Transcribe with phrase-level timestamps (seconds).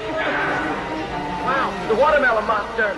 [0.00, 2.96] Wow, the watermelon monster.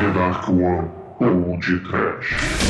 [0.00, 0.90] The Dark One
[1.20, 2.61] ou de Trash.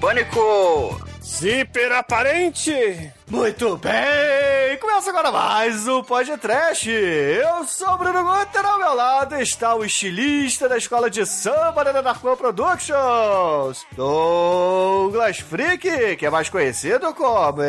[0.00, 1.00] Pânico!
[1.22, 3.10] Zíper aparente!
[3.28, 4.29] Muito bem!
[5.20, 6.88] Agora mais um podcast.
[6.88, 11.84] Eu sou o Bruno Guter, ao meu lado está o estilista da escola de samba
[11.84, 17.60] da Darkman Productions, Douglas Freak, que é mais conhecido como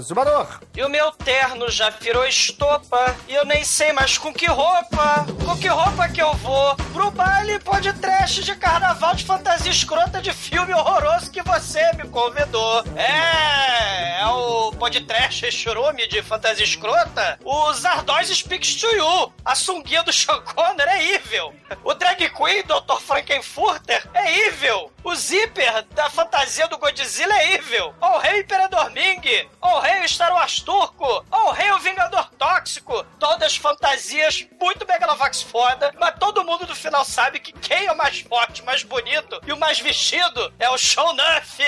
[0.00, 0.58] Zumador.
[0.74, 5.26] E o meu terno já virou estopa e eu nem sei mais com que roupa,
[5.44, 10.22] com que roupa que eu vou pro baile pode trash de carnaval de fantasia escrota
[10.22, 12.82] de filme horroroso que você me convidou.
[12.96, 17.38] É, é o podcast churume de fantasia escrota.
[17.44, 19.32] O Zardoz Speaks to You.
[19.44, 21.54] A sunguinha do Sean Conner é evil.
[21.84, 23.00] O drag queen Dr.
[23.00, 24.92] Frankenfurter é evil.
[25.02, 27.94] O zíper da fantasia do Godzilla é evil.
[28.00, 29.48] O rei Imperador Ming.
[29.60, 31.24] O rei Star Wars Turco.
[31.30, 33.04] O rei o Vingador Tóxico.
[33.18, 37.96] Todas fantasias muito Megalovax foda, mas todo mundo no final sabe que quem é o
[37.96, 41.62] mais forte, mais bonito e o mais vestido é o Show Nuff.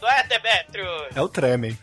[0.00, 1.16] Não é, Demetrius?
[1.16, 1.78] É o Tremem.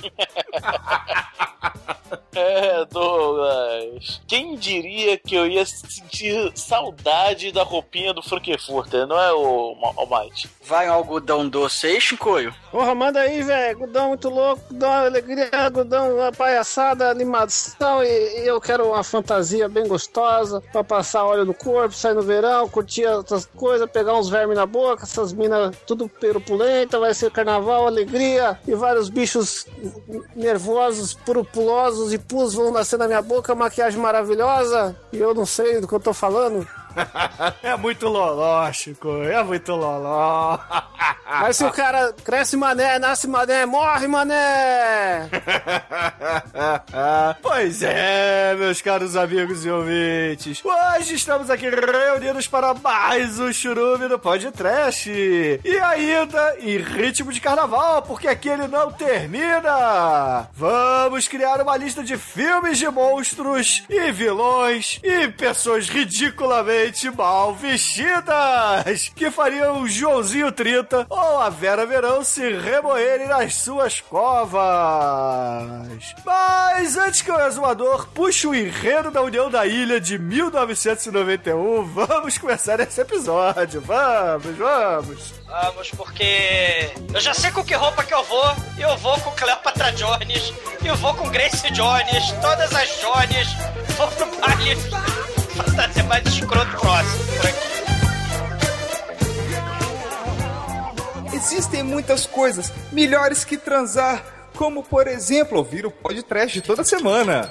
[2.34, 4.20] É, Douglas.
[4.26, 10.48] Quem diria que eu ia sentir saudade da roupinha do Frankfurter, não é, o Almighty?
[10.64, 12.54] Vai um algodão doce aí, Chicoio?
[12.70, 13.80] Porra, manda aí, velho.
[13.80, 18.04] Gudão muito louco, Gudão alegria, Gudão uma palhaçada, animação.
[18.04, 22.22] E, e eu quero uma fantasia bem gostosa pra passar óleo no corpo, sair no
[22.22, 27.00] verão, curtir outras coisas, pegar uns vermes na boca, essas minas tudo perupulenta.
[27.00, 29.66] Vai ser carnaval, alegria e vários bichos
[30.34, 34.96] nervosos, purupulosos e pus vão nascer na minha boca, maquiagem maravilhosa.
[35.12, 36.66] E eu não sei do que eu tô falando.
[37.62, 39.22] é muito loló, Chico.
[39.22, 40.58] É muito loló.
[41.26, 45.28] Mas se o cara cresce mané, nasce mané, morre mané!
[47.40, 50.60] pois é, meus caros amigos e ouvintes.
[50.64, 55.10] Hoje estamos aqui reunidos para mais um churume do podcast.
[55.10, 60.48] E ainda em ritmo de carnaval, porque aqui ele não termina.
[60.54, 66.79] Vamos criar uma lista de filmes de monstros e vilões e pessoas ridiculamente
[67.14, 74.00] mal vestidas que fariam o Joãozinho 30 ou a Vera Verão se remoerem nas suas
[74.00, 74.60] covas.
[76.24, 82.38] Mas antes que o exumador puxe o enredo da União da Ilha de 1991, vamos
[82.38, 83.80] começar esse episódio.
[83.82, 85.34] Vamos, vamos.
[85.46, 88.56] Vamos, porque eu já sei com que roupa que eu vou.
[88.78, 90.54] Eu vou com Cleopatra Jones,
[90.84, 93.48] eu vou com Grace Jones, todas as Jones.
[93.96, 94.76] Vou pro baile
[95.62, 97.70] fantasia mais escroto próximo por aqui.
[101.36, 104.22] Existem muitas coisas melhores que transar,
[104.54, 107.50] como por exemplo ouvir o podcast toda semana.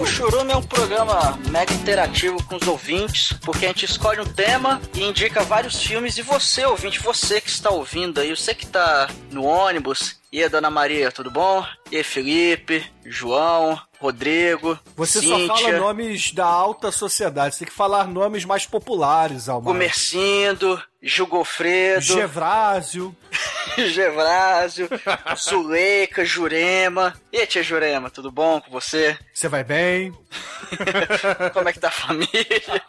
[0.00, 4.24] O Churume é um programa mega interativo com os ouvintes, porque a gente escolhe um
[4.24, 6.16] tema e indica vários filmes.
[6.16, 10.48] E você, ouvinte, você que está ouvindo aí, você que está no ônibus, e aí,
[10.48, 11.64] Dona Maria, tudo bom?
[11.90, 17.54] E aí, Felipe, João, Rodrigo, Você Cíntia, só fala nomes da alta sociedade.
[17.54, 19.74] Você tem que falar nomes mais populares, Almar.
[19.74, 23.14] Comercindo, Gilgofredo, Gevrásio.
[23.76, 24.88] Gevrásio,
[25.36, 27.14] Zuleika, Jurema.
[27.30, 29.18] E aí, tia Jurema, tudo bom com você?
[29.34, 30.12] Você vai bem?
[31.52, 32.82] Como é que tá a família?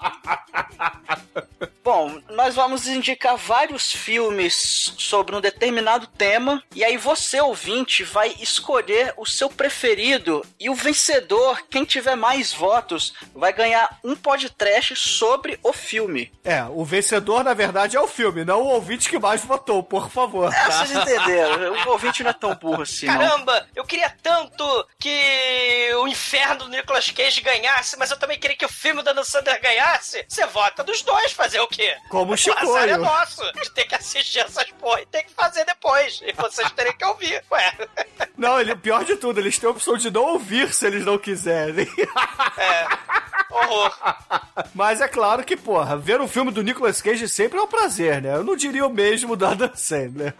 [1.83, 8.35] Bom, nós vamos indicar vários filmes sobre um determinado tema e aí você, ouvinte, vai
[8.39, 11.00] escolher o seu preferido e o vencedor,
[11.69, 16.31] quem tiver mais votos, vai ganhar um podcast sobre o filme.
[16.43, 20.09] É, o vencedor, na verdade, é o filme, não o ouvinte que mais votou, por
[20.09, 20.53] favor.
[20.53, 21.73] É, vocês entenderam.
[21.87, 23.17] O ouvinte não é tão burro assim, não.
[23.17, 28.57] Caramba, eu queria tanto que o inferno do Nicolas Cage ganhasse, mas eu também queria
[28.57, 30.23] que o filme da Sandler ganhasse.
[30.27, 31.95] Você vota dos dois, fazer o quê?
[32.09, 32.97] Como o O azar é Chicoio.
[32.97, 36.21] nosso, de ter que assistir essas porra e ter que fazer depois.
[36.25, 37.43] E vocês terem que ouvir.
[37.51, 37.73] Ué,
[38.37, 41.17] Não, ele, pior de tudo, eles têm a opção de não ouvir se eles não
[41.17, 41.87] quiserem.
[42.57, 42.87] é.
[43.51, 43.93] Horror.
[44.73, 48.21] Mas é claro que, porra, ver um filme do Nicolas Cage sempre é um prazer,
[48.21, 48.35] né?
[48.35, 50.33] Eu não diria o mesmo do Adam Sandler.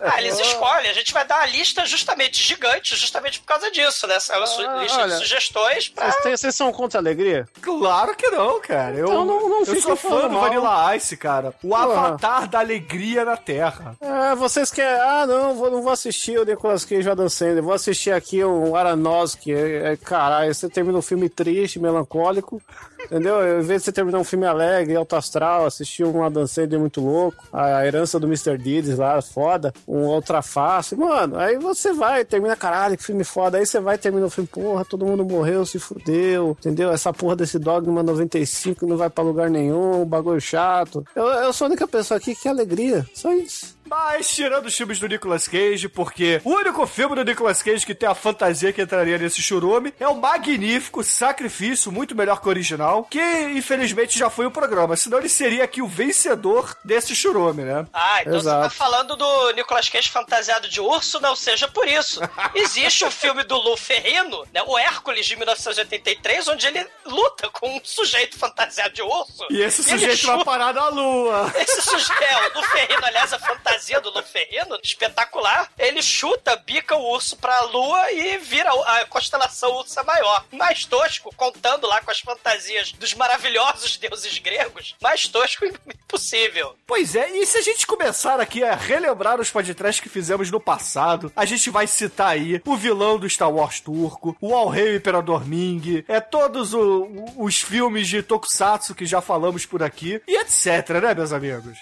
[0.00, 0.88] Ah, eles escolhem.
[0.88, 4.14] A gente vai dar uma lista justamente gigante, justamente por causa disso, né?
[4.14, 5.14] Essa su- Ah, lista olha.
[5.16, 6.06] de sugestões pra...
[6.12, 7.48] Vocês, têm- vocês são contra a alegria?
[7.60, 8.94] Claro que não, cara.
[8.94, 10.42] Eu, Então não- não eu sou fã do mal.
[10.42, 11.52] Vanilla Ice, cara.
[11.60, 13.96] O avatar da alegria na Terra.
[14.00, 15.00] É, vocês querem.
[15.00, 17.64] Ah, não, vou, não vou assistir o Nicolas Cage e o Adam Sandler.
[17.64, 19.52] Vou assistir aqui o Aronofsky.
[19.84, 22.60] É, é, caralho, você termina um filme triste, melancólico.
[23.04, 23.60] Entendeu?
[23.60, 27.02] Em vez de você terminar um filme alegre, alto astral, assistir um Adam Sandler muito
[27.02, 28.56] louco, a herança do Mr.
[28.56, 33.58] Deeds lá, foda, um outra face, mano, aí você vai, termina, caralho, que filme foda,
[33.58, 36.90] aí você vai, termina o filme, porra, todo mundo morreu, se fudeu, entendeu?
[36.90, 41.04] Essa porra desse Dogma 95 não vai pra lugar nenhum, bagulho chato.
[41.14, 43.73] Eu, eu sou a única pessoa aqui que é alegria, só isso.
[43.86, 47.94] Mas tirando os filmes do Nicolas Cage, porque o único filme do Nicolas Cage que
[47.94, 52.50] tem a fantasia que entraria nesse churume é o magnífico Sacrifício, muito melhor que o
[52.50, 57.62] original, que infelizmente já foi o programa, senão ele seria aqui o vencedor desse churume,
[57.62, 57.86] né?
[57.92, 58.62] Ah, então você Exato.
[58.62, 62.20] tá falando do Nicolas Cage fantasiado de urso, não seja por isso.
[62.54, 67.76] Existe o filme do Lu Ferrino, né, o Hércules de 1983, onde ele luta com
[67.76, 69.46] um sujeito fantasiado de urso.
[69.50, 71.52] E esse ele sujeito vai parar na lua.
[71.56, 76.56] Esse sujeito, é, o Lu Ferrino, aliás, a fantasia do Lu Ferrino, espetacular, ele chuta,
[76.56, 80.44] bica o urso pra lua e vira a constelação Ursa Maior.
[80.52, 86.76] Mais tosco, contando lá com as fantasias dos maravilhosos deuses gregos, mais tosco impossível.
[86.86, 90.60] Pois é, e se a gente começar aqui a relembrar os podcasts que fizemos no
[90.60, 94.92] passado, a gente vai citar aí o vilão do Star Wars turco, o Al Rei
[94.92, 100.20] o Imperador Ming, é todos o- os filmes de Tokusatsu que já falamos por aqui,
[100.26, 101.78] e etc, né, meus amigos?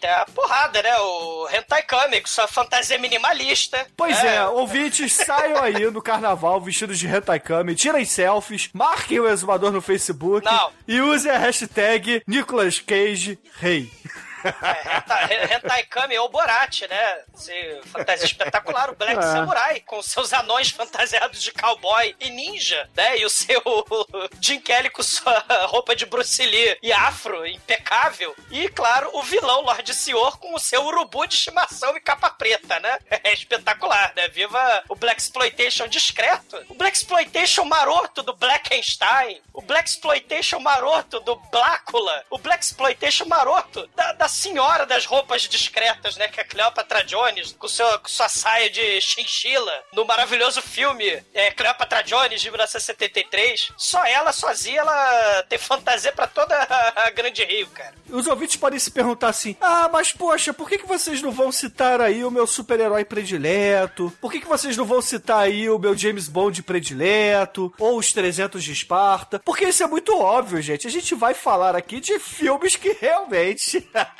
[0.00, 0.96] Tem a, porrada, né?
[0.98, 3.86] O Hentai Kami, com sua fantasia minimalista.
[3.96, 9.28] Pois é, ouvintes, saiam aí no carnaval vestidos de hentai kami, tirem selfies, marquem o
[9.28, 10.70] exumador no Facebook Não.
[10.86, 13.90] e usem a hashtag Nicolas Cage Rei.
[14.44, 17.18] É, hentai, Kami ou Borat, né?
[17.34, 19.22] Esse fantasia espetacular, o Black É.
[19.22, 23.18] Samurai, com seus anões fantasiados de cowboy e ninja, né?
[23.18, 23.62] E o seu
[24.40, 28.34] Jim Kelly com sua roupa de Bruce Lee e afro impecável.
[28.50, 32.78] E, claro, o vilão Lord Senhor com o seu urubu de estimação e capa preta,
[32.80, 32.98] né?
[33.22, 34.28] É espetacular, né?
[34.28, 36.64] Viva o Black Exploitation discreto.
[36.68, 39.40] O Black Exploitation maroto do Blackenstein.
[39.52, 42.24] O Black Exploitation maroto do Blácula.
[42.30, 46.28] O Black Exploitation maroto da, da senhora das roupas discretas, né?
[46.28, 51.22] Que é a Cleopatra Jones, com, seu, com sua saia de chinchila, no maravilhoso filme
[51.34, 53.72] é, Cleopatra Jones, de 1973.
[53.76, 57.94] Só ela, sozinha, ela tem fantasia pra toda a, a Grande Rio, cara.
[58.08, 61.52] Os ouvintes podem se perguntar assim: ah, mas poxa, por que, que vocês não vão
[61.52, 64.12] citar aí o meu super-herói predileto?
[64.20, 67.72] Por que, que vocês não vão citar aí o meu James Bond predileto?
[67.78, 69.40] Ou os 300 de Esparta?
[69.44, 70.86] Porque isso é muito óbvio, gente.
[70.86, 73.88] A gente vai falar aqui de filmes que realmente.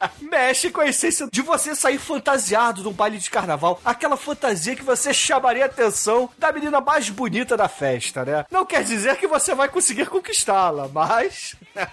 [0.20, 3.80] Mexe com a essência de você sair fantasiado num baile de carnaval.
[3.84, 8.46] Aquela fantasia que você chamaria a atenção da menina mais bonita da festa, né?
[8.50, 11.54] Não quer dizer que você vai conseguir conquistá-la, mas.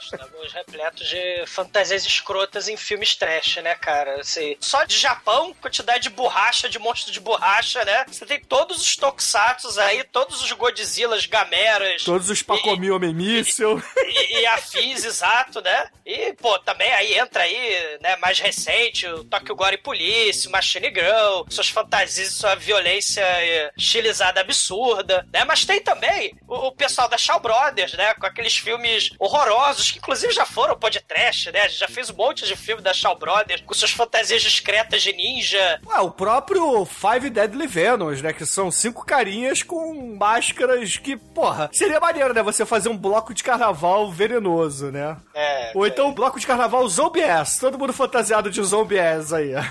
[0.00, 4.20] Estamos repletos de fantasias escrotas em filmes trash, né, cara?
[4.20, 8.04] Assim, só de Japão, quantidade de borracha, de monstro de borracha, né?
[8.06, 12.02] Você tem todos os tokusatsus aí, todos os Godzillas, Gameras.
[12.04, 13.82] Todos os Pacomi Homem Míssel.
[13.96, 15.88] e, e afins, exato, né?
[16.04, 20.88] E, pô, também aí entra aí, né, mais recente, o Tokyo Gore Police, o Machine
[20.88, 25.44] Girl, suas fantasias, sua violência eh, estilizada absurda, né?
[25.44, 28.14] Mas tem também o, o pessoal da Shaw Brothers, né?
[28.14, 31.62] Com aqueles filmes horrorosos, que inclusive já foram podcast, né?
[31.62, 35.02] A gente já fez um monte de filme da Shaw Brothers, com suas fantasias discretas
[35.02, 35.80] de ninja.
[35.86, 38.32] Ué, o próprio Five Deadly Venoms, né?
[38.32, 42.42] Que são cinco carinhas com máscaras que, porra, seria maneiro, né?
[42.42, 45.16] Você fazer um bloco de carnaval venenoso, né?
[45.34, 47.58] É, Ou então um bloco de carnaval zombie-ass.
[47.58, 49.52] Todo mundo fantasiado de zombie-ass aí.
[49.54, 49.62] É,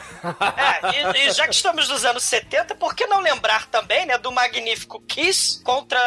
[1.22, 4.32] e, e já que estamos nos anos 70, por que não lembrar também, né, do
[4.32, 6.00] magnífico Kiss contra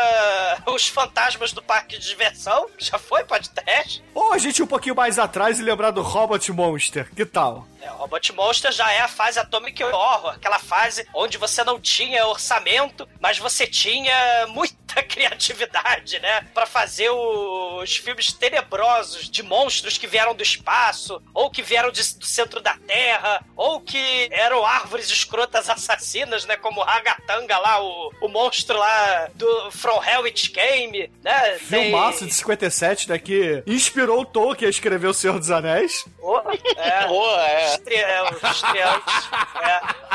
[0.66, 2.68] os fantasmas do parque de diversão?
[2.78, 4.02] Já foi podcast?
[4.14, 7.08] Ou a gente ir um pouquinho mais atrás e lembrar do Robot Monster.
[7.14, 7.66] Que tal?
[7.86, 11.78] É, o Robot Monster já é a fase Atomic Horror, aquela fase onde você não
[11.80, 16.46] tinha orçamento, mas você tinha muita criatividade, né?
[16.54, 22.14] Pra fazer os filmes tenebrosos de monstros que vieram do espaço, ou que vieram de-
[22.16, 26.56] do centro da Terra, ou que eram árvores escrotas assassinas, né?
[26.56, 31.58] Como o Ragatanga lá, o, o monstro lá do From Hell It Came, né?
[31.70, 33.18] Tem- Filmaço de 57, né?
[33.18, 36.04] Que inspirou o Tolkien a escrever O Senhor dos Anéis.
[36.20, 36.40] Oh,
[36.76, 37.06] é.
[37.06, 37.75] Boa, é.
[37.86, 39.28] É, os estreantes.
[39.62, 40.06] É.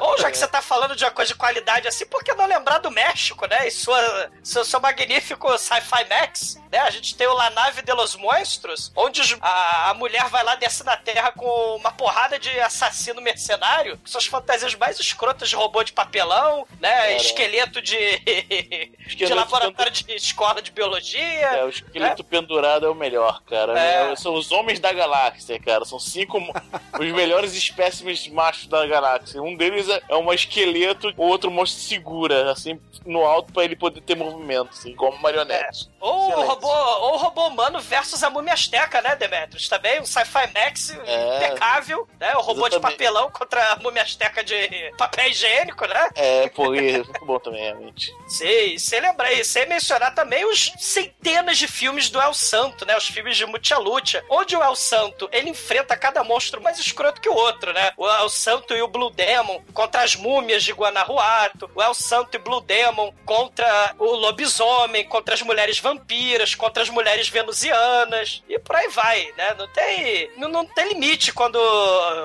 [0.00, 2.46] Ou já que você tá falando de uma coisa de qualidade assim, por que não
[2.46, 3.66] lembrar do México, né?
[3.66, 6.78] E sua, seu, seu magnífico Sci-Fi Max, né?
[6.80, 10.54] A gente tem o La Nave de los Monstros, onde a, a mulher vai lá
[10.56, 15.56] desce na Terra com uma porrada de assassino mercenário, com suas fantasias mais escrotas de
[15.56, 17.16] robô de papelão, né?
[17.16, 21.20] Esqueleto de, de Esqueleto laboratório de escola de biologia.
[21.20, 23.78] É, o esqueleto pendurado é o melhor, cara.
[23.78, 24.12] É.
[24.12, 25.84] É, São os homens da galáxia, cara.
[25.84, 26.38] São cinco
[26.98, 29.42] os melhores espécimes machos da galáxia.
[29.42, 33.76] Um deles é, é um esqueleto, o outro monstro segura, assim, no alto pra ele
[33.76, 35.88] poder ter movimento, assim, como marionete.
[36.00, 39.68] Ou o robô, ou robô humano versus a múmia asteca, né, Demetrius?
[39.68, 41.36] Também um sci-fi max É.
[41.36, 42.34] impecável, né?
[42.36, 42.98] O robô de Exatamente.
[42.98, 46.08] papelão contra a múmia asteca de papel higiênico, né?
[46.14, 48.12] É, pô, é muito bom também, realmente.
[48.28, 52.96] Sei, sem lembrar, e sem mencionar também os centenas de filmes do El Santo, né?
[52.96, 57.20] Os filmes de Mucha Lucha, onde o El Santo, ele enfrenta cada monstro mais escroto
[57.20, 57.92] que o outro, né?
[57.96, 62.36] O El Santo e o Blue Demon contra as múmias de Guanajuato, o El Santo
[62.36, 68.58] e Blue Demon contra o lobisomem, contra as mulheres vampiras, contra as mulheres venusianas, e
[68.58, 69.54] por aí vai, né?
[69.58, 71.58] Não tem, não, não tem limite quando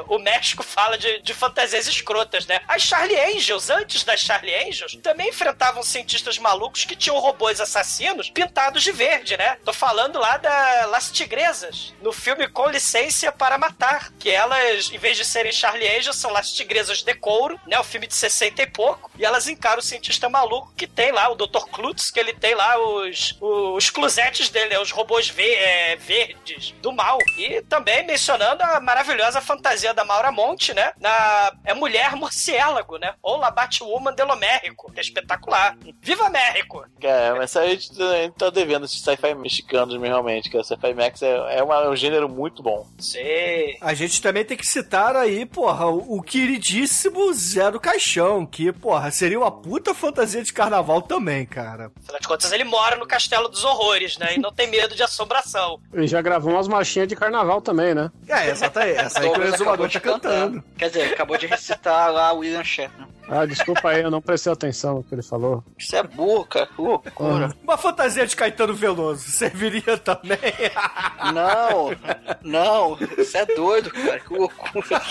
[0.07, 2.61] o México fala de, de fantasias escrotas, né?
[2.67, 8.29] As Charlie Angels, antes das Charlie Angels, também enfrentavam cientistas malucos que tinham robôs assassinos
[8.29, 9.57] pintados de verde, né?
[9.63, 14.97] Tô falando lá da Las Tigresas, no filme Com Licença para Matar, que elas, em
[14.97, 17.77] vez de serem Charlie Angels, são Las Tigresas de couro, né?
[17.77, 21.29] O filme de 60 e pouco, e elas encaram o cientista maluco que tem lá,
[21.29, 21.65] o Dr.
[21.69, 24.79] Klutz, que ele tem lá os, os cluzetes dele, né?
[24.79, 27.17] os robôs ve- é, verdes do mal.
[27.37, 30.93] E também mencionando a maravilhosa fantasia da Maura Monte, né?
[31.01, 33.15] Na é Mulher Morciélago, né?
[33.21, 35.75] Ou La Batwoman de lo México, que é espetacular.
[36.01, 36.85] Viva México!
[37.01, 40.63] Cara, mas a gente, a gente tá devendo esses sci-fi mexicanos realmente, cara.
[40.63, 42.87] Sci-fi Max é, é, uma- é um gênero muito bom.
[42.99, 43.77] Sei.
[43.81, 48.71] A gente também tem que citar aí, porra, o, o queridíssimo Zé do Caixão, que,
[48.71, 51.91] porra, seria uma puta fantasia de carnaval também, cara.
[52.03, 54.35] Afinal de contas, ele mora no Castelo dos Horrores, né?
[54.35, 55.79] E não tem medo de assombração.
[55.93, 58.11] Ele já gravou umas marchinhas de carnaval também, né?
[58.27, 58.99] É, exatamente.
[58.99, 60.63] Essa aí que o exumador de tá cantando.
[60.77, 63.07] Quer dizer, acabou de recitar lá o William Shatner.
[63.29, 65.63] Ah, desculpa aí, eu não prestei atenção no que ele falou.
[65.77, 66.67] Isso é burro, cara.
[66.67, 67.55] Que loucura.
[67.63, 70.37] Uma fantasia de Caetano Veloso serviria também.
[71.33, 71.95] Não,
[72.43, 72.97] não.
[73.17, 74.19] Isso é doido, cara.
[74.19, 75.01] Que loucura.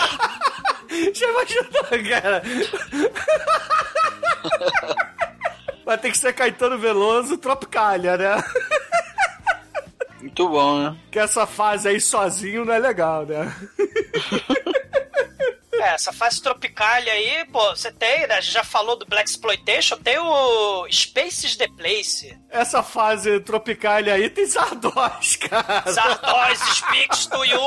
[1.13, 2.43] Já imaginou, cara?
[5.83, 8.43] Vai ter que ser Caetano Veloso Tropicália, né?
[10.21, 10.97] Muito bom, né?
[11.11, 13.53] Que essa fase aí sozinho não é legal, né?
[15.83, 18.35] É, essa fase tropicalha aí, pô, você tem, né?
[18.35, 22.39] A gente já falou do Black Exploitation, tem o Spaces the Place.
[22.49, 25.83] Essa fase Tropicália aí tem Zardoz, cara.
[25.91, 27.59] Zardoz speaks to you.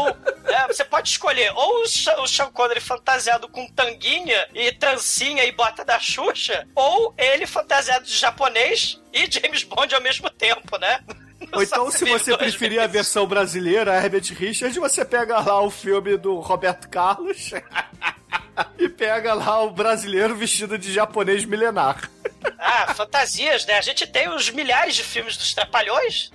[0.46, 5.44] É, você pode escolher ou o Sean, o Sean Connery fantasiado com tanguinha e trancinha
[5.44, 10.78] e bota da Xuxa, ou ele fantasiado de japonês e James Bond ao mesmo tempo,
[10.78, 11.00] né?
[11.52, 16.16] Ou então, se você preferir a versão brasileira, Herbert Richards, você pega lá o filme
[16.16, 17.52] do Roberto Carlos
[18.78, 22.10] e pega lá o brasileiro vestido de japonês milenar.
[22.58, 23.78] Ah, fantasias, né?
[23.78, 26.30] A gente tem os milhares de filmes dos Trapalhões.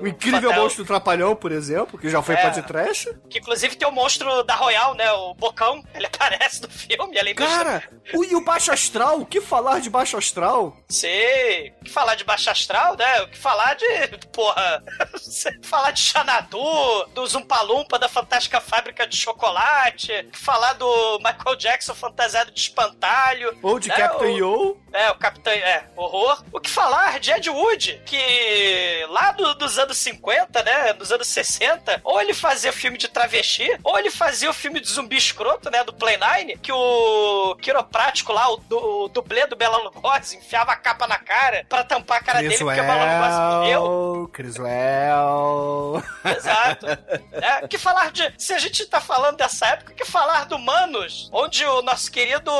[0.00, 2.42] O incrível Fatal- monstro Trapalhão, por exemplo, que já foi É.
[2.50, 3.14] podcast.
[3.30, 5.10] Que inclusive tem o monstro da Royal, né?
[5.12, 5.82] O Bocão.
[5.94, 7.44] Ele aparece no filme, além do.
[7.44, 7.82] Cara,
[8.14, 9.20] o, e o Baixo Astral?
[9.20, 10.76] O que falar de Baixo Astral?
[10.88, 11.74] Sei.
[11.80, 13.22] O que falar de Baixa Astral, né?
[13.22, 13.86] O que falar de.
[14.32, 14.82] Porra.
[15.62, 20.12] falar de Xanadu, do Zumpalumpa da Fantástica Fábrica de Chocolate.
[20.12, 23.56] O que falar do Michael Jackson fantasiado de espantalho.
[23.62, 23.94] Ou de né?
[23.96, 24.76] Captain O- Yo?
[24.92, 25.52] É, o Capitão.
[25.52, 26.42] É, horror.
[26.52, 30.92] O que falar de Ed Wood, que lá do- dos anos 50, né?
[30.92, 34.88] Dos anos 60, ou ele fazia filme de travesti, ou ele fazia o filme de
[34.88, 35.82] zumbi escroto, né?
[35.84, 40.72] Do Play Nine, que o quiroprático lá, o, du- o dublê do Bela Lugosi, enfiava
[40.72, 44.30] a capa na cara pra tampar a cara dele porque o Bela Lugosi morreu.
[44.32, 46.02] Criswell.
[46.24, 46.86] Exato.
[47.32, 48.32] É, que falar de.
[48.38, 52.50] Se a gente tá falando dessa época, que falar do Manos, onde o nosso querido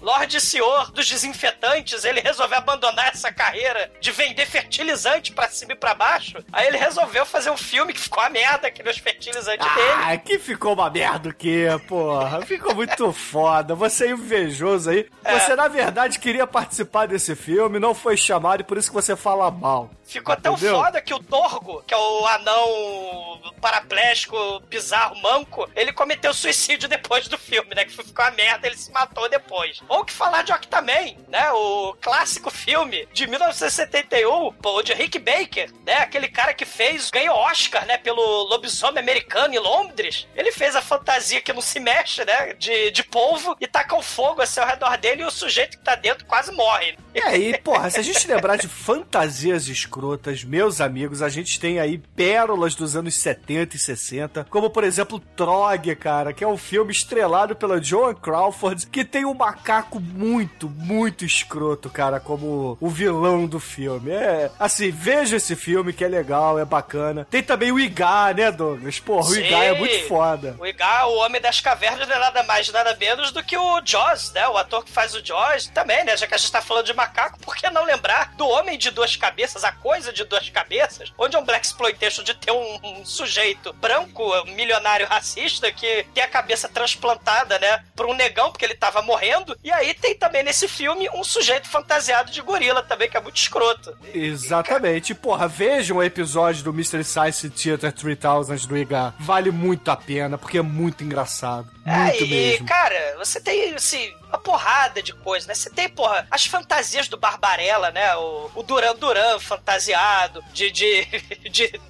[0.00, 5.76] Lorde Senhor dos Desinfetantes, ele resolveu abandonar essa carreira de vender fertilizante pra cima e
[5.76, 6.38] pra baixo.
[6.52, 9.92] Aí ele resolveu fazer um filme que ficou a merda que nos fertilizantes dele.
[10.04, 12.42] Ah, que ficou uma merda o quê, porra?
[12.42, 13.74] Ficou muito foda.
[13.74, 15.08] Você é invejoso aí.
[15.24, 15.38] É.
[15.38, 19.16] Você, na verdade, queria participar desse filme, não foi chamado e por isso que você
[19.16, 19.90] fala mal.
[20.04, 20.76] Ficou tão Entendeu?
[20.76, 27.26] foda que o Torgo, que é o anão paraplégico, bizarro, manco, ele cometeu suicídio depois
[27.26, 27.84] do filme, né?
[27.84, 29.82] Que ficou a merda, ele se matou depois.
[29.88, 31.36] Ou que falar de Octaman, né?
[31.36, 31.52] né?
[31.66, 35.94] O clássico filme de 1971, pô, de Rick Baker, né?
[35.94, 37.98] Aquele cara que fez, ganhou Oscar, né?
[37.98, 40.28] Pelo lobisomem americano em Londres.
[40.36, 42.54] Ele fez a fantasia que não se mexe, né?
[42.54, 45.84] De, de polvo e taca o fogo assim ao redor dele e o sujeito que
[45.84, 46.96] tá dentro quase morre.
[47.12, 51.80] É, e porra, se a gente lembrar de fantasias escrotas, meus amigos, a gente tem
[51.80, 56.56] aí pérolas dos anos 70 e 60, como por exemplo Trog, cara, que é um
[56.56, 61.55] filme estrelado pela Joan Crawford, que tem um macaco muito, muito escroto,
[61.92, 64.10] cara, como o vilão do filme.
[64.12, 67.26] É, assim, veja esse filme que é legal, é bacana.
[67.30, 69.00] Tem também o Igar, né, Douglas?
[69.00, 69.34] Porra, o.
[69.34, 70.56] Igar é muito foda.
[70.58, 73.80] O Igar, o Homem das Cavernas, não é nada mais, nada menos do que o
[73.84, 74.46] Jaws, né?
[74.48, 76.16] O ator que faz o Jaws também, né?
[76.16, 78.90] Já que a gente tá falando de macaco, por que não lembrar do Homem de
[78.90, 82.78] Duas Cabeças, a coisa de duas cabeças, onde é um Black Exploitation de ter um,
[82.82, 87.84] um sujeito branco, milionário racista, que tem a cabeça transplantada, né?
[87.94, 89.56] Pra um negão, porque ele tava morrendo.
[89.62, 93.36] E aí tem também nesse filme um sujeito fantasiado de gorila também, que é muito
[93.36, 93.96] escroto.
[94.12, 95.14] Exatamente.
[95.14, 99.14] Porra, vejam o episódio do Mystery Science Theater 3000 do Igar.
[99.18, 101.68] Vale muito a pena, porque é muito engraçado.
[101.84, 102.66] Muito é, e, mesmo.
[102.66, 105.54] cara, você tem, assim, uma porrada de coisa, né?
[105.54, 108.14] Você tem, porra, as fantasias do Barbarella, né?
[108.16, 111.04] O, o Duran Duran fantasiado, de, de,
[111.48, 111.80] de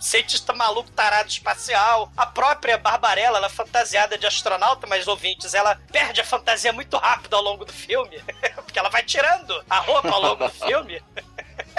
[0.00, 2.10] cientista maluco tarado espacial.
[2.16, 6.96] A própria Barbarella, ela é fantasiada de astronauta, mas ouvintes, ela perde a fantasia muito
[6.96, 8.22] rápido ao longo do filme.
[8.56, 11.02] Porque ela vai tirando a roupa ao longo do filme.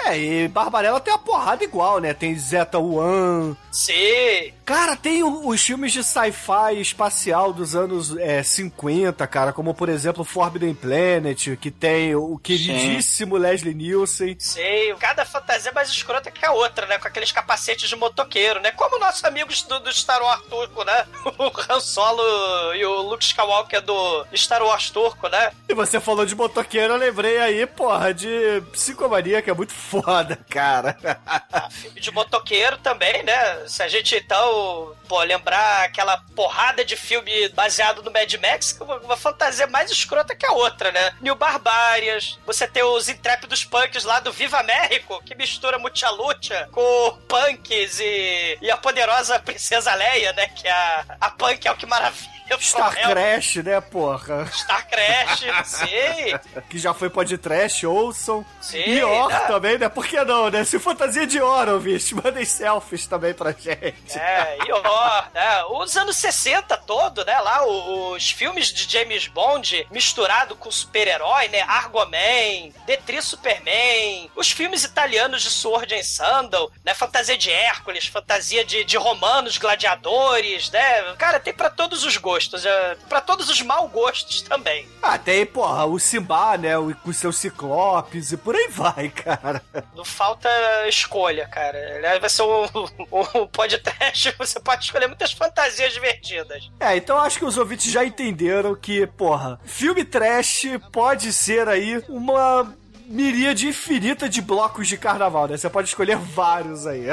[0.04, 2.14] É, e Barbarella tem a porrada igual, né?
[2.14, 3.56] Tem Zeta One.
[3.70, 4.52] Sim.
[4.64, 10.24] Cara, tem os filmes de sci-fi espacial dos anos é, 50, cara, como por exemplo
[10.24, 14.36] Forbidden Planet, que tem o queridíssimo Leslie Nielsen.
[14.38, 16.98] Sei, cada fantasia é mais escrota que a outra, né?
[16.98, 18.70] Com aqueles capacetes de motoqueiro, né?
[18.72, 21.06] Como nossos amigos do, do Star Wars turco, né?
[21.38, 25.52] O Han Solo e o Luke Skywalker do Star Wars turco, né?
[25.68, 30.38] E você falou de motoqueiro, eu lembrei aí, porra, de Psicomania, que é muito foda,
[30.48, 30.96] cara.
[31.70, 33.66] Filme de motoqueiro também, né?
[33.66, 38.82] Se a gente então, pô, lembrar aquela porrada de filme baseado no Mad Max, que
[38.82, 41.14] é uma, fantasia mais escrota que a outra, né?
[41.20, 46.68] New Barbárias, você tem os intrépidos punks lá do Viva México, que mistura Mucha Lucha
[46.70, 50.48] com punks e, e a poderosa Princesa Leia, né?
[50.48, 52.38] Que a, a punk é o que maravilha.
[52.60, 52.94] Star.
[52.94, 54.46] Crash, né, porra?
[54.46, 56.62] Star Crash, sim.
[56.70, 58.44] Que já foi podcast, ouçam.
[58.60, 59.38] Sim, E Or né?
[59.40, 59.88] também, né?
[59.88, 60.64] Por que não, né?
[60.64, 64.18] Se fantasia de Or, ouviste, mandem selfies também pra gente.
[64.18, 69.86] É, e ó, né, os anos 60 todo, né, lá os filmes de James Bond
[69.90, 76.94] misturado com super-herói, né, Argoman, Detri Superman, os filmes italianos de Sword and Sandal, né,
[76.94, 82.64] fantasia de Hércules, fantasia de, de romanos, gladiadores, né, cara, tem pra todos os gostos,
[82.66, 84.88] é, pra todos os mau gostos também.
[85.02, 86.76] Ah, tem, porra, o Simba, né?
[86.76, 89.62] O, com seus ciclopes e por aí vai, cara.
[89.94, 90.48] Não falta
[90.88, 91.96] escolha, cara.
[91.96, 96.70] Aliás, vai ser um, um, um podcast, você pode escolher muitas fantasias divertidas.
[96.80, 102.02] É, então acho que os ouvintes já entenderam que, porra, filme trash pode ser aí
[102.08, 102.74] uma
[103.08, 105.56] miríade infinita de blocos de carnaval, né?
[105.56, 107.06] Você pode escolher vários aí.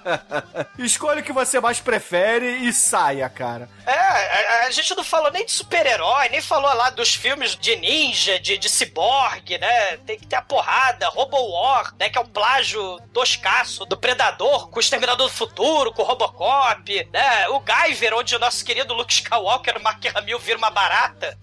[0.78, 3.68] Escolha o que você mais prefere e saia, cara.
[3.86, 7.76] É, a, a gente não falou nem de super-herói, nem falou lá dos filmes de
[7.76, 9.98] ninja, de, de ciborgue, né?
[9.98, 12.08] Tem que ter a porrada, Robo War, né?
[12.08, 17.08] Que é um plágio toscaço do Predador com o Exterminador do Futuro, com o Robocop,
[17.12, 17.48] né?
[17.50, 21.36] O Guyver, onde o nosso querido Luke Skywalker, o Mark Hamill, vira uma barata.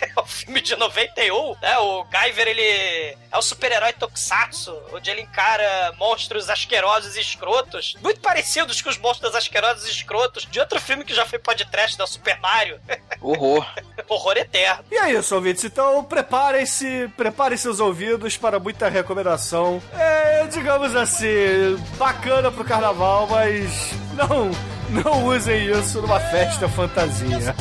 [0.16, 1.78] É o filme de 91, né?
[1.78, 8.20] O Guyver, ele é o super-herói Tokusatsu, onde ele encara monstros asquerosos e escrotos, muito
[8.20, 12.06] parecidos com os monstros asquerosos e escrotos de outro filme que já foi podcast, da
[12.06, 12.80] Super Mario.
[13.20, 13.66] Horror.
[14.08, 14.84] Horror eterno.
[14.90, 15.64] E é isso, ouvintes.
[15.64, 19.82] Então preparem-se, preparem seus ouvidos para muita recomendação.
[19.98, 24.50] É, digamos assim, bacana pro carnaval, mas não,
[24.90, 27.54] não usem isso numa festa fantasia.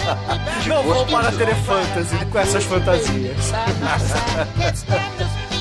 [0.67, 3.51] Não vão para a Telefantasy com essas fantasias.
[5.51, 5.59] E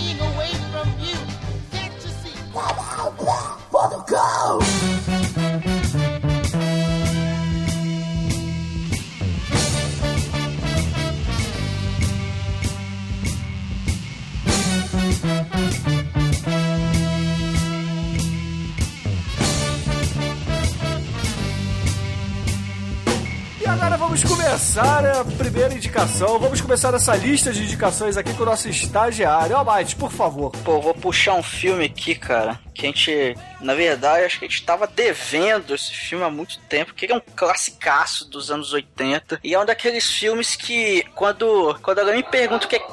[24.09, 26.39] vamos começar a primeira indicação.
[26.39, 29.55] Vamos começar essa lista de indicações aqui com o nosso estagiário.
[29.55, 30.51] Ó, Mate, por favor.
[30.65, 34.49] Pô, vou puxar um filme aqui, cara, que a gente, na verdade, acho que a
[34.49, 39.41] gente tava devendo esse filme há muito tempo, que é um classicaço dos anos 80,
[39.45, 42.87] e é um daqueles filmes que, quando, quando alguém me pergunta o que é...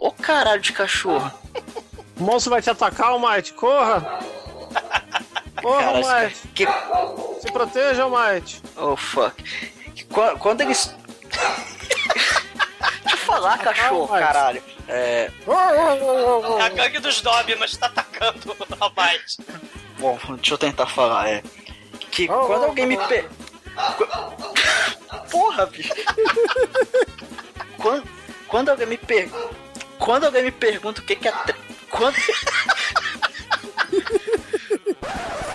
[0.00, 1.30] Ô, caralho de cachorro.
[2.18, 3.52] O monstro vai te atacar, Almighty.
[3.52, 4.20] Corra!
[5.60, 6.48] Corra, Cara, Almighty.
[6.54, 6.66] que...
[7.42, 8.62] Se proteja, Almighty.
[8.74, 9.34] Oh, fuck.
[10.04, 10.94] Quando, quando eles...
[13.02, 14.62] Deixa eu falar, cachorro, caralho.
[14.88, 15.30] É...
[16.58, 19.38] É a gangue dos Dobermans tá atacando o Almighty.
[19.98, 21.42] Bom, deixa eu tentar falar, é...
[22.10, 22.96] Que quando alguém me...
[22.96, 23.28] Per...
[25.30, 25.92] Porra, bicho.
[27.76, 28.08] Quando,
[28.48, 29.28] quando alguém me per...
[29.98, 31.32] Quando alguém me pergunta o que que é...
[31.32, 31.54] tre-
[31.90, 32.16] Quando...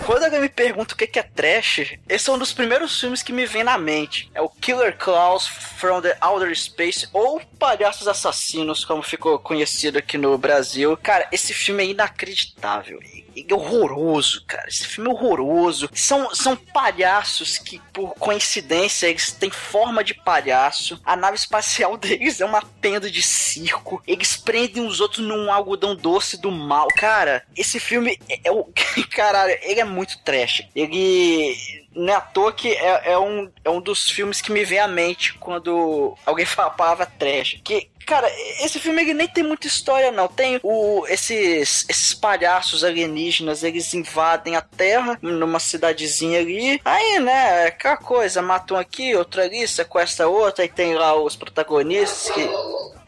[0.06, 3.32] Quando alguém me pergunta o que é trash, esse é um dos primeiros filmes que
[3.32, 4.30] me vem na mente.
[4.34, 10.18] É o Killer Clowns from the Outer Space, ou Palhaços Assassinos, como ficou conhecido aqui
[10.18, 10.94] no Brasil.
[11.02, 13.00] Cara, esse filme é inacreditável.
[13.36, 14.68] É horroroso, cara.
[14.68, 15.88] Esse filme é horroroso.
[15.92, 21.00] São, são palhaços que, por coincidência, eles têm forma de palhaço.
[21.04, 24.02] A nave espacial deles é uma tenda de circo.
[24.06, 26.88] Eles prendem os outros num algodão doce do mal.
[26.96, 28.68] Cara, esse filme é, é o.
[29.10, 30.66] Caralho, ele é muito trash.
[30.74, 31.83] Ele.
[31.94, 34.78] Não é à toa que é, é um, é um dos filmes que me vem
[34.78, 37.60] à mente quando alguém fala a palavra trash.
[37.64, 38.30] Que, Cara,
[38.60, 40.28] esse filme nem tem muita história, não.
[40.28, 46.80] Tem o, esses, esses palhaços alienígenas, eles invadem a Terra numa cidadezinha ali.
[46.84, 52.30] Aí, né, aquela coisa, matam aqui, outro ali, sequestra outra, e tem lá os protagonistas
[52.34, 52.46] que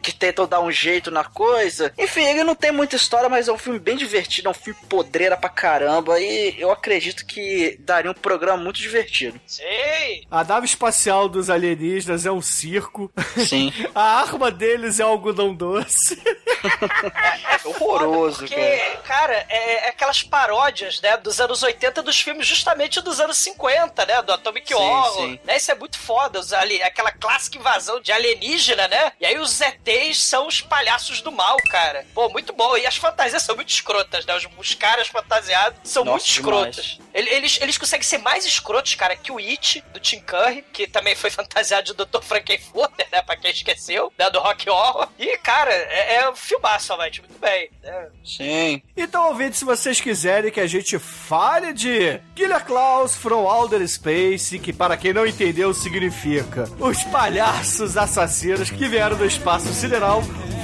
[0.01, 1.93] que tentam dar um jeito na coisa.
[1.97, 4.79] Enfim, ele não tem muita história, mas é um filme bem divertido, é um filme
[4.87, 6.19] podreira pra caramba.
[6.19, 9.39] E eu acredito que daria um programa muito divertido.
[9.45, 10.25] Sei!
[10.29, 13.11] A nave espacial dos alienígenas é um circo.
[13.45, 13.73] Sim.
[13.93, 16.21] A arma deles é algodão doce.
[16.23, 18.97] É horroroso, Porque, cara.
[19.03, 24.05] cara, é, é aquelas paródias, né, dos anos 80 dos filmes justamente dos anos 50,
[24.05, 25.39] né, do Atomic Sim, Horror, sim.
[25.43, 29.37] né, isso é muito foda, os ali, aquela clássica invasão de alienígena, né, e aí
[29.37, 29.61] os
[29.97, 32.05] ETs são os palhaços do mal, cara.
[32.13, 36.03] Pô, muito bom, e as fantasias são muito escrotas, né, os, os caras fantasiados são
[36.03, 36.99] Nossa, muito escrotas.
[37.13, 40.87] Ele- Eles, eles conseguem ser mais escrotos, cara, que o It, do Tim Curry, que
[40.87, 42.21] também foi fantasiado de Dr.
[42.21, 46.87] Frankenfurter, né, pra quem esqueceu, né, do Rock Horror, e, cara, é, é um filmaço,
[46.93, 48.07] realmente, muito bem, né.
[48.25, 48.81] Sim.
[48.95, 54.59] Então, ouvinte, se vocês quiserem que a gente fale de Killer Klaus from Outer Space,
[54.59, 60.23] que para quem não entendeu significa os palhaços assassinos que vieram do espaço sideral,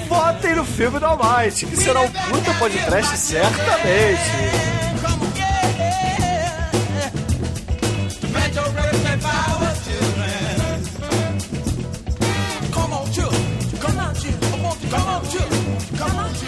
[0.10, 4.22] votem no filme do Almighty, que será um puta podcast certamente.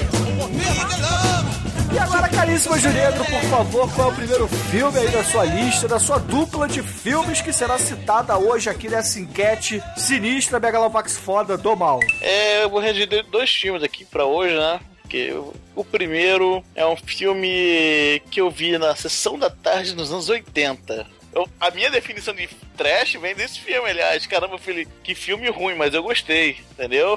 [0.01, 0.04] E
[2.15, 5.99] agora, caríssimo Juliano, por favor, qual é o primeiro filme aí da sua lista, da
[5.99, 11.75] sua dupla de filmes que será citada hoje aqui nessa enquete sinistra Megalovax foda do
[11.75, 11.99] mal?
[12.21, 14.79] É, eu vou reduzir dois filmes aqui pra hoje, né?
[15.01, 15.33] Porque
[15.75, 21.05] o primeiro é um filme que eu vi na sessão da tarde nos anos 80.
[21.35, 24.25] Eu- a minha definição de trash vem desse filme, aliás.
[24.25, 27.13] Caramba, eu falei, que filme ruim, mas eu gostei, entendeu?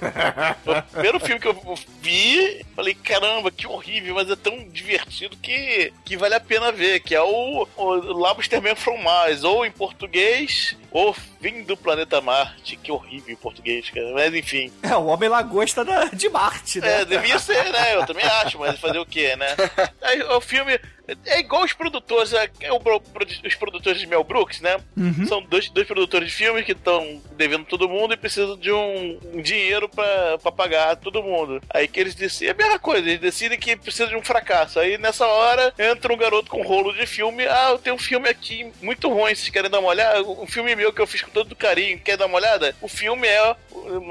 [0.67, 5.93] o primeiro filme que eu vi, falei, caramba, que horrível, mas é tão divertido que,
[6.05, 10.77] que vale a pena ver, que é o, o Lobsterman from Mars, ou em português,
[10.91, 12.77] O Fim do Planeta Marte.
[12.77, 14.11] Que horrível em português, cara.
[14.15, 14.73] Mas enfim.
[14.83, 17.03] É, o Homem-Lagosta da- de Marte, né?
[17.03, 17.95] É, devia ser, né?
[17.95, 19.47] Eu também acho, mas fazer o quê, né?
[20.03, 20.81] Aí, o filme
[21.27, 24.77] é igual os produtores, é, é os produtores de Mel Brooks, né?
[25.27, 29.19] São dois, dois produtores de filme que estão devendo todo mundo e precisam de um,
[29.33, 31.61] um dinheiro pra, pra pagar todo mundo.
[31.71, 34.79] Aí que eles decidem, é a mesma coisa, eles decidem que precisa de um fracasso.
[34.79, 37.99] Aí nessa hora entra um garoto com um rolo de filme, ah, eu tenho um
[37.99, 40.23] filme aqui muito ruim, vocês querem dar uma olhada?
[40.23, 42.75] Um filme meu que eu fiz com todo carinho, quer dar uma olhada?
[42.81, 43.57] O filme é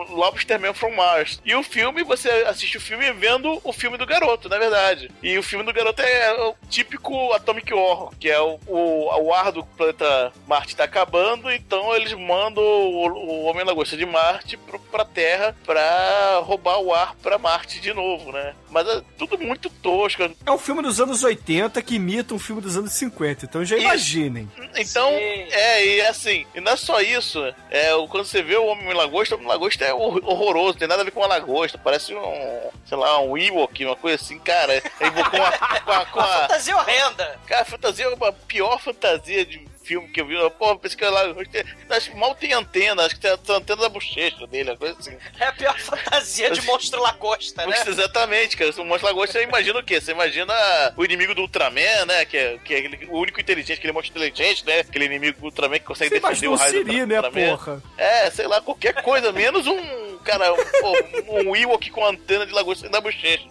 [0.10, 1.42] Lobsterman from Mars.
[1.46, 5.12] E o filme, você assiste o filme vendo o filme do garoto, na verdade.
[5.22, 6.56] E o filme do garoto é o
[6.92, 11.94] típico Atomic Horror, que é o, o, o ar do planeta Marte tá acabando, então
[11.94, 17.38] eles mandam o, o Homem-Lagosta de Marte pro, pra Terra pra roubar o ar pra
[17.38, 18.54] Marte de novo, né?
[18.70, 20.24] Mas é tudo muito tosco.
[20.46, 23.78] É um filme dos anos 80 que imita um filme dos anos 50, então já
[23.78, 24.50] imaginem.
[24.76, 25.48] Então, Sim.
[25.52, 29.36] é, e assim, e não é só isso, é, o- quando você vê o Homem-Lagosta,
[29.36, 32.62] o Homem-Lagosta é hor- horroroso, não tem nada a ver com uma lagosta, parece um,
[32.86, 35.06] sei lá, um Ewok, uma coisa assim, cara, é com
[35.44, 37.40] a, com a, com a, Fantasia horrenda.
[37.48, 41.06] cara, a fantasia, é a pior fantasia de filme que eu vi, pô, pensei que
[41.06, 44.78] lagosta, acho que mal tem antena, acho que tem a antena da bochecha dele, uma
[44.78, 45.18] coisa assim.
[45.40, 47.74] É a pior fantasia de monstro lagosta, né?
[47.88, 48.74] Exatamente, cara.
[48.74, 50.02] Se o monstro lagosta, você imagina o quê?
[50.02, 50.54] Você imagina
[50.98, 52.26] o inimigo do Ultraman, né?
[52.26, 54.80] Que é, que é aquele- o único inteligente, aquele monstro inteligente, né?
[54.82, 57.58] Aquele inimigo do Ultraman que consegue Você defender o o raio do Siri, né, Ultraman.
[57.58, 57.84] porra?
[57.98, 60.94] É, sei lá, qualquer coisa, menos um cara, pô,
[61.32, 63.48] um Ewok com antena de lagosta da bochecha.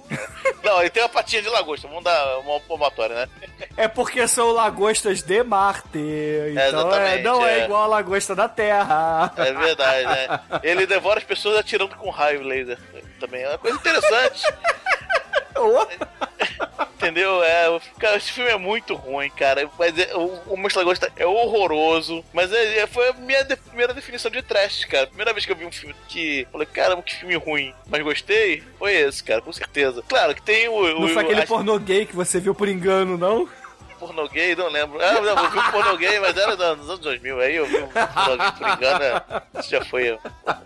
[0.62, 3.29] Não, ele tem uma patinha de lagosta, vamos dar uma palmatória, né?
[3.77, 5.99] É porque são lagostas de Marte.
[5.99, 7.61] Então é, não é.
[7.61, 7.65] é.
[7.65, 9.33] igual a lagosta da Terra.
[9.37, 10.41] É verdade, né?
[10.62, 12.79] Ele devora as pessoas atirando com raio laser.
[13.19, 14.43] Também é uma coisa interessante.
[16.97, 17.42] Entendeu?
[17.42, 19.69] É, cara, esse filme é muito ruim, cara.
[19.79, 22.25] Mas é, o, o Monstro Lagosta é horroroso.
[22.33, 25.07] Mas é, é- foi a minha de- primeira definição de trash, cara.
[25.07, 26.47] Primeira vez que eu vi um filme que.
[26.51, 27.75] Falei, caramba, que filme ruim.
[27.88, 28.62] Mas gostei.
[28.79, 30.03] Foi esse, cara, com certeza.
[30.09, 30.83] Claro que tem o.
[31.01, 33.47] Não o, foi aquele a- pornô gay que você viu por engano, não?
[33.99, 34.99] Pornô gay, não lembro.
[35.05, 37.41] Ah, não, eu vi um pornô gay, mas era nos anos 2000.
[37.41, 40.19] Aí eu vi um pornô gay, por engano, é- isso já foi.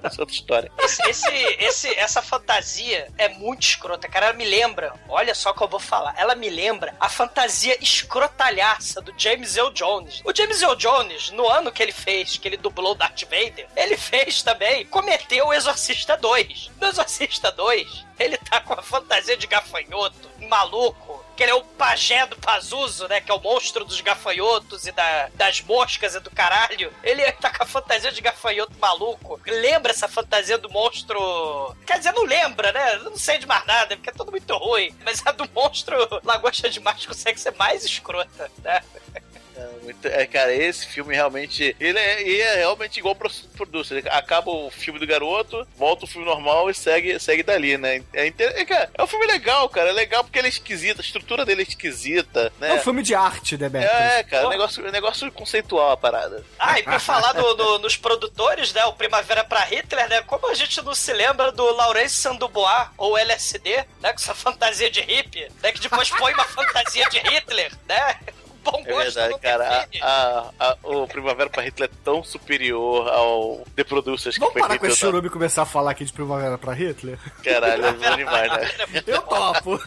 [0.03, 0.73] Essa é outra história.
[0.79, 1.29] Esse, esse,
[1.61, 4.27] esse- essa fantasia é muito escrota, cara.
[4.27, 6.15] Ela me lembra, olha só o que eu vou falar.
[6.19, 10.21] Ela me lembra a fantasia escrotalhaça do James Earl Jones.
[10.25, 13.97] O James Earl Jones, no ano que ele fez, que ele dublou Darth Vader, ele
[13.97, 16.71] fez também, cometeu o Exorcista 2.
[16.81, 21.63] No Exorcista 2, ele tá com a fantasia de gafanhoto, maluco, que ele é o
[21.65, 23.19] pajé do Pazuzu, né?
[23.19, 26.93] Que é o monstro dos gafanhotos e da- das moscas e do caralho.
[27.03, 29.41] Ele tá com a fantasia de gafanhoto maluco.
[29.47, 31.75] Lembra essa fantasia do monstro.
[31.87, 32.97] Quer dizer, não lembra, né?
[32.97, 34.95] Eu não sei de mais nada, porque é tudo muito ruim.
[35.03, 38.83] Mas a do monstro Lagosta de Marte consegue ser mais escrota, né?
[39.57, 41.75] É, muito- é, cara, esse filme realmente.
[41.81, 43.99] Ele é, ele é realmente igual pro Producer.
[43.99, 48.03] Ele Acaba o filme do garoto, volta o filme normal e segue, segue dali, né?
[48.13, 49.91] É, é, cara, é um filme legal, cara.
[49.91, 52.71] É legal porque ele é esquisito, a estrutura dele é esquisita, né?
[52.71, 53.93] É um filme de arte, Demetrius.
[53.93, 56.45] É, cara, negócio, negócio conceitual a parada.
[56.59, 58.85] Ah, e pra falar do- do- nos produtores, né?
[58.87, 60.23] O Primavera pra Hitler, né?
[60.23, 64.13] Como a gente não se lembra do Laurence Sandubois ou LSD, né?
[64.13, 65.73] Com essa fantasia de hippie, né?
[65.73, 68.17] Que depois põe uma fantasia de Hitler, né?
[68.63, 69.87] Bom É gosto verdade, não cara.
[70.03, 74.53] A, a- a- o Primavera para Hitler é tão superior ao The Producers que Vamos
[74.53, 77.19] foi parar com esse churume e começar a falar aqui de primavera pra Hitler?
[77.43, 78.71] Caralho, é bom demais, né?
[79.07, 79.81] Eu topo.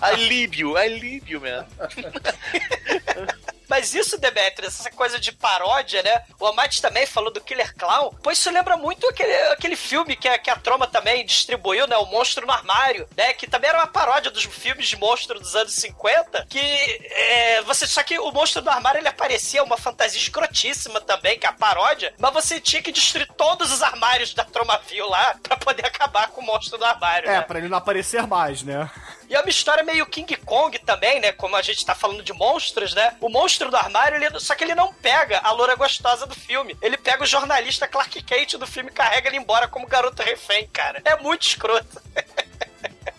[0.00, 1.66] Alívio, alívio, man.
[3.68, 6.22] Mas isso, Demetrius, essa coisa de paródia, né?
[6.38, 8.14] O Amate também falou do Killer Clown.
[8.22, 11.96] Pois isso lembra muito aquele, aquele filme que a, que a Troma também distribuiu, né?
[11.96, 13.32] O Monstro no Armário, né?
[13.32, 16.46] Que também era uma paródia dos filmes de monstro dos anos 50.
[16.48, 17.86] Que é, você.
[17.86, 21.52] Só que o Monstro no Armário ele aparecia uma fantasia escrotíssima também, que é a
[21.52, 22.14] paródia.
[22.18, 26.40] Mas você tinha que destruir todos os armários da Tromaville lá pra poder acabar com
[26.40, 27.28] o Monstro no Armário.
[27.28, 27.42] É, né?
[27.42, 28.90] pra ele não aparecer mais, né?
[29.28, 31.32] E é uma história meio King Kong também, né?
[31.32, 33.16] Como a gente tá falando de monstros, né?
[33.20, 36.76] O monstro do armário, ele, só que ele não pega a loura gostosa do filme.
[36.80, 40.68] Ele pega o jornalista Clark Kent do filme e carrega ele embora como garoto refém,
[40.72, 41.00] cara.
[41.04, 42.02] É muito escroto.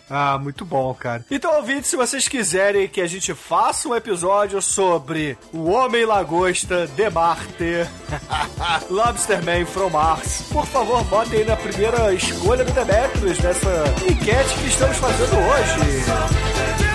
[0.08, 1.24] Ah, muito bom, cara.
[1.30, 6.86] Então, ouvintes, se vocês quiserem que a gente faça um episódio sobre o Homem Lagosta
[6.86, 7.88] de Marte,
[8.88, 14.68] Lobsterman from Mars, por favor, botem aí na primeira escolha do Demetrius nessa enquete que
[14.68, 16.85] estamos fazendo hoje.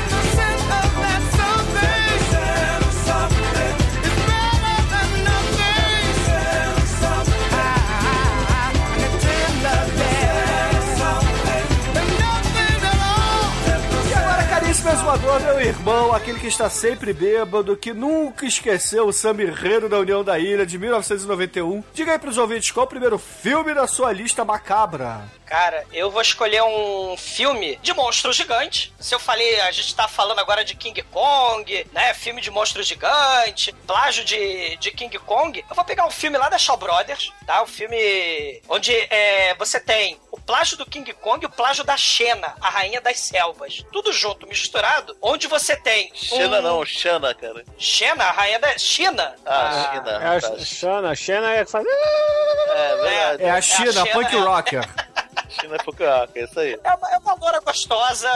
[14.82, 20.00] Caríssimo exumador, meu irmão, aquele que está sempre bêbado, que nunca esqueceu o enredo da
[20.00, 21.84] União da Ilha de 1991.
[21.94, 25.30] Diga aí pros ouvintes qual o primeiro filme da sua lista macabra.
[25.46, 28.94] Cara, eu vou escolher um filme de monstro gigante.
[29.00, 32.13] Se eu falei, a gente tá falando agora de King Kong, né?
[32.13, 35.63] Filme de monstro gigante, plágio de, de King Kong.
[35.70, 37.62] Eu vou pegar um filme lá da Shaw Brothers, tá?
[37.62, 42.56] Um filme onde é, você tem plágio do King Kong e o plágio da Xena,
[42.62, 43.84] a rainha das selvas.
[43.91, 45.15] Tudo junto, misturado.
[45.21, 46.12] Onde você tem.
[46.13, 46.62] Xena um...
[46.62, 47.63] não, Xana, cara.
[47.77, 48.77] Xena, a rainha da.
[48.77, 49.36] China.
[49.45, 50.12] Ah, Xena.
[50.12, 50.60] É a tá.
[50.60, 51.86] Xana, a Xana é que faz.
[51.86, 53.43] É verdade.
[53.43, 54.39] É a China, Xena, Punk é.
[54.39, 54.89] Rocker.
[55.52, 56.80] China é Fukuoka, é isso aí.
[56.84, 58.30] É uma, é uma loura gostosa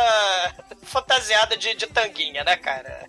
[0.83, 3.07] fantasiada de, de tanguinha, né, cara?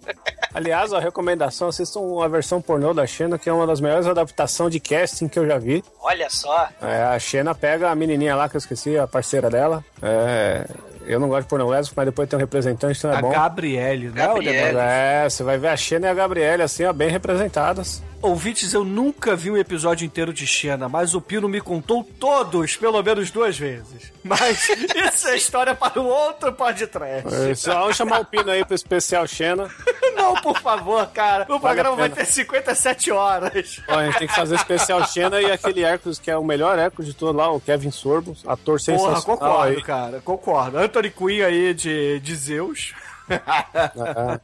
[0.55, 4.73] Aliás, a recomendação, assistam uma versão pornô da Xena, que é uma das melhores adaptações
[4.73, 5.85] de casting que eu já vi.
[6.01, 6.69] Olha só.
[6.81, 9.85] É, a Xena pega a menininha lá, que eu esqueci, a parceira dela.
[10.03, 10.64] É,
[11.07, 13.31] eu não gosto de pornô lésbico, mas depois tem um representante, então é A bom.
[13.31, 14.27] Gabriele, né?
[14.27, 14.79] Gabriele.
[14.79, 18.03] É, você vai ver a Xena e a Gabriele, assim, ó, bem representadas.
[18.21, 22.77] Ouvintes, eu nunca vi um episódio inteiro de Xena, mas o Pino me contou todos,
[22.77, 24.12] pelo menos duas vezes.
[24.26, 24.68] Mas
[25.14, 27.34] isso é história para um outro podcast.
[27.34, 29.70] É, Só vamos chamar o Pino aí pro especial Xena.
[30.16, 31.44] Não, por favor, cara.
[31.48, 33.80] O Vale programa a vai ter 57 horas.
[33.88, 36.78] Ó, a gente tem que fazer especial Xena e aquele Hércules, que é o melhor
[36.78, 39.82] Hércules de todo lá, o Kevin Sorbo, ator Porra, sensacional concordo, aí.
[39.82, 40.20] cara.
[40.24, 40.78] Concordo.
[40.78, 42.94] Anthony Quinn aí de, de Zeus.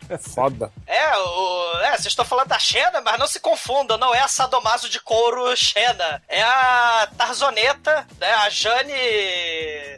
[0.08, 0.72] É, foda.
[0.86, 4.28] É, o, é, vocês estão falando da Xena, mas não se confundam, não é a
[4.28, 6.22] Sadomaso de couro Xena.
[6.28, 8.92] É a Tarzoneta, né, a Jane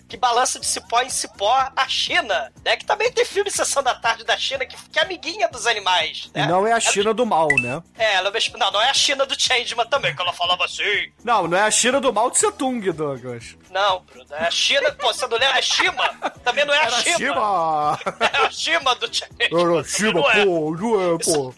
[0.08, 3.94] que balança de cipó em cipó, a China, né, que também tem filme Sessão da
[3.94, 6.30] Tarde da China, que, que é amiguinha dos animais.
[6.34, 6.46] E Né?
[6.46, 7.82] não é a China do mal, né?
[7.96, 11.12] É, ela, não, não é a China do Changeman também, que ela falava assim.
[11.24, 13.56] Não, não é a China do mal de Setung, Douglas.
[13.70, 15.58] Não, Bruno, é a China, pô, você não lembra?
[15.58, 16.08] É Shima.
[16.44, 17.18] Também não é a Era Shima.
[17.18, 17.98] Shima!
[18.34, 19.76] É a Shima do Changeman.
[19.76, 20.44] Era Shima, Não é.
[20.44, 21.54] pô, não é, pô.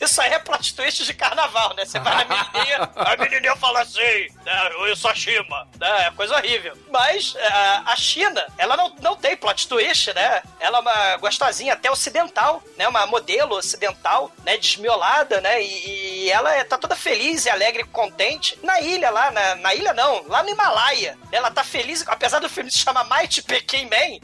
[0.00, 1.84] Isso aí é plot twist de carnaval, né?
[1.84, 6.06] Você vai na menininha, a menininha fala assim, né, eu sou a Shima, né?
[6.06, 6.76] É coisa horrível.
[6.90, 7.48] Mas é,
[7.86, 10.42] a China, ela não, não tem plot twist, né?
[10.58, 12.86] Ela é uma gostosinha até ocidental, né?
[12.88, 14.56] Uma modelo ocidental, né?
[14.56, 15.62] Desmiolada, né?
[15.62, 19.54] E, e ela é- tá toda feliz e alegre e contente na ilha lá, na,
[19.56, 21.16] na ilha não, lá no Himalaia.
[21.32, 24.18] Ela tá feliz, apesar do filme se chamar Mighty Peking Man,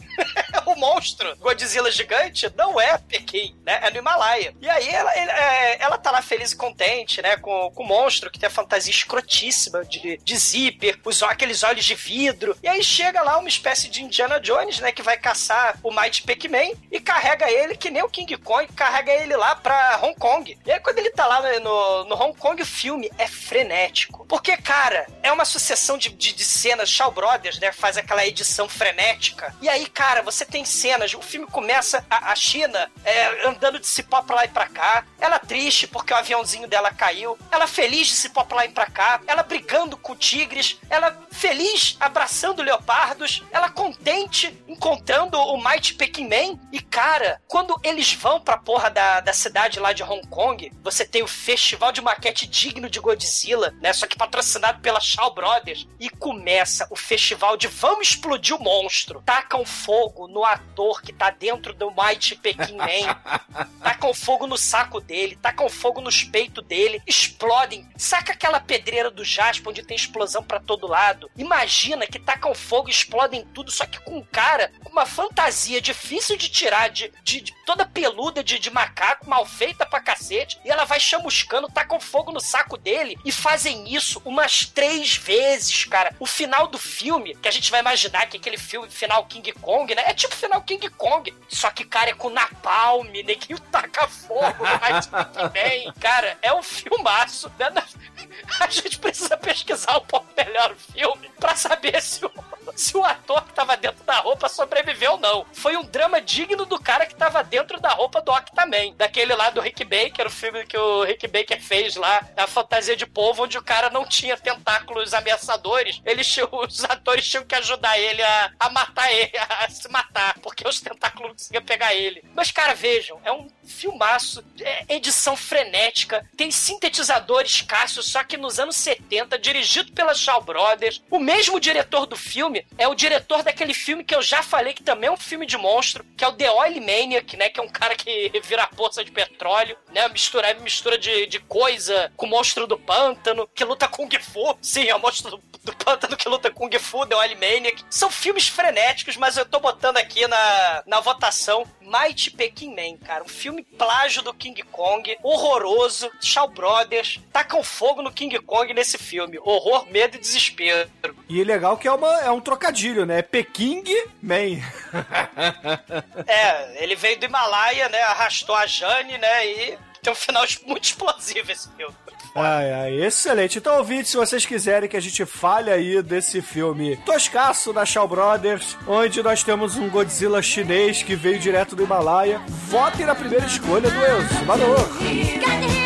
[0.67, 2.26] o monstro Godzilla gigante
[2.57, 3.81] não é Pequim, né?
[3.83, 4.55] É no Himalaia.
[4.61, 7.37] E aí ela, é, ela tá lá feliz e contente, né?
[7.37, 11.85] Com, com o monstro que tem a fantasia escrotíssima de, de zíper, os, aqueles olhos
[11.85, 12.57] de vidro.
[12.63, 14.93] E aí chega lá uma espécie de Indiana Jones, né?
[14.93, 19.13] Que vai caçar o Mighty Pac-Man e carrega ele, que nem o King Kong, carrega
[19.13, 20.59] ele lá pra Hong Kong.
[20.65, 24.27] E aí quando ele tá lá no, no Hong Kong, o filme é frenético.
[24.27, 26.91] Porque, cara, é uma sucessão de, de, de cenas.
[26.91, 27.73] Shaw Brothers, né?
[27.73, 29.55] Faz aquela edição frenética.
[29.61, 31.15] E aí, cara, você tem cenas.
[31.15, 35.05] O filme começa a, a China é, andando de cipó pra lá e pra cá.
[35.19, 37.39] Ela triste porque o aviãozinho dela caiu.
[37.51, 39.21] Ela feliz de cipó pra lá e pra cá.
[39.27, 40.79] Ela brigando com tigres.
[40.89, 43.43] Ela feliz abraçando leopardos.
[43.51, 46.59] Ela contente encontrando o Mighty Peking Man.
[46.71, 51.05] E, cara, quando eles vão pra porra da, da cidade lá de Hong Kong, você
[51.05, 53.93] tem o festival de maquete digno de Godzilla, né?
[53.93, 55.89] Só que patrocinado pela Shaw Brothers.
[55.99, 59.23] E começa o festival de vamos explodir o monstro.
[59.25, 63.67] Tacam fogo no ator que tá dentro do Mighty Peking Man.
[63.83, 67.89] tacam fogo no saco dele, tacam fogo nos peitos dele, explodem.
[67.97, 71.31] Saca aquela pedreira do Jasper onde tem explosão pra todo lado?
[71.37, 75.81] Imagina que tacam fogo e explodem tudo, só que com um cara com uma fantasia
[75.81, 80.59] difícil de tirar, de, de- de toda peluda de, de macaco, mal feita pra cacete,
[80.65, 85.85] e ela vai chamuscando, tacam fogo no saco dele e fazem isso umas três vezes,
[85.85, 86.15] cara.
[86.21, 89.95] O final do filme, que a gente vai imaginar que aquele filme final King Kong,
[89.95, 90.05] né?
[90.07, 91.35] É tipo final King Kong.
[91.49, 95.09] Só que, cara, é com napalm, neguinho taca fogo, mas
[95.53, 95.93] bem.
[96.01, 97.51] Cara, é um filmaço.
[97.59, 97.67] Né?
[98.61, 102.31] A gente precisa pesquisar um pouco melhor o filme pra saber se o,
[102.75, 105.47] se o ator que tava dentro da roupa sobreviveu ou não.
[105.53, 108.95] Foi um drama digno do cara que tava dentro da roupa do Ock também.
[108.97, 112.97] Daquele lá do Rick Baker, o filme que o Rick Baker fez lá, a fantasia
[112.97, 116.01] de povo, onde o cara não tinha tentáculos ameaçadores.
[116.05, 120.67] Eles, os atores tinham que ajudar ele a, a matar ele, a se matar, porque
[120.67, 122.25] os tentáculos não conseguiam pegar ele.
[122.35, 128.59] Mas, cara, vejam, é um filmaço, é edição frenética, tem sintetizador escasso, só que nos
[128.59, 131.03] anos 70, dirigido pela Shaw Brothers.
[131.11, 134.83] O mesmo diretor do filme é o diretor daquele filme que eu já falei que
[134.83, 137.49] também é um filme de monstro, que é o The Oil Maniac, né?
[137.49, 140.09] Que é um cara que vira poça de petróleo, né?
[140.09, 144.57] Mistura, mistura de, de coisa com o monstro do pântano, que luta Kung Fu.
[144.61, 147.85] Sim, é o monstro do, do pântano que luta Kung Fu, The Oil Maniac.
[147.91, 153.25] São filmes frenéticos, mas eu tô botando aqui na, na votação Mighty Peking Man, cara.
[153.25, 158.99] Um filme plágio do King Kong, horroroso, Shaw Brothers, tacam fogo no King Kong nesse
[158.99, 159.39] filme.
[159.39, 160.89] Horror, medo e desespero.
[161.29, 163.23] E legal que é, uma, é um trocadilho, né?
[163.23, 163.85] Peking
[164.23, 164.61] Man.
[166.27, 168.01] É, ele veio do Himalaia, né?
[168.03, 169.47] Arrastou a Jane, né?
[169.47, 171.95] E tem um final muito explosivo esse filme.
[172.37, 173.59] Ai, ai, excelente.
[173.59, 178.07] Então, ouvinte, se vocês quiserem que a gente fale aí desse filme toscaço da Shaw
[178.07, 183.47] Brothers, onde nós temos um Godzilla chinês que veio direto do Himalaia, votem na primeira
[183.47, 184.87] escolha do Exumador.
[185.01, 185.86] E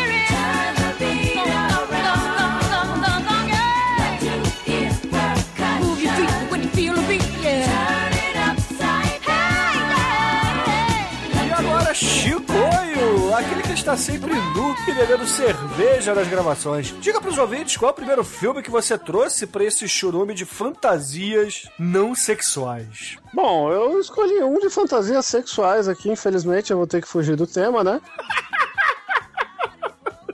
[13.91, 16.95] está sempre nu e bebendo cerveja nas gravações.
[17.01, 20.45] Diga pros ouvintes qual é o primeiro filme que você trouxe pra esse churume de
[20.45, 23.17] fantasias não sexuais.
[23.33, 27.45] Bom, eu escolhi um de fantasias sexuais aqui, infelizmente eu vou ter que fugir do
[27.45, 27.99] tema, né?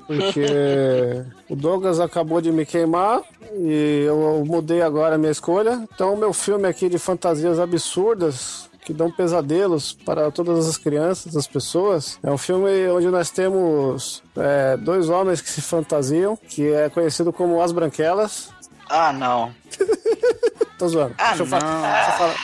[0.05, 3.21] Porque o Douglas acabou de me queimar
[3.53, 5.83] e eu mudei agora a minha escolha.
[5.91, 11.35] Então, o meu filme aqui de fantasias absurdas que dão pesadelos para todas as crianças,
[11.35, 12.17] as pessoas.
[12.23, 17.33] É um filme onde nós temos é, dois homens que se fantasiam, que é conhecido
[17.33, 18.49] como As Branquelas.
[18.89, 19.53] Ah, não.
[20.79, 21.15] Tô zoando.
[21.17, 21.59] Ah, deixa, eu não.
[21.59, 22.35] deixa eu falar,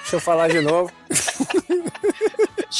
[0.00, 0.90] deixa eu falar de novo.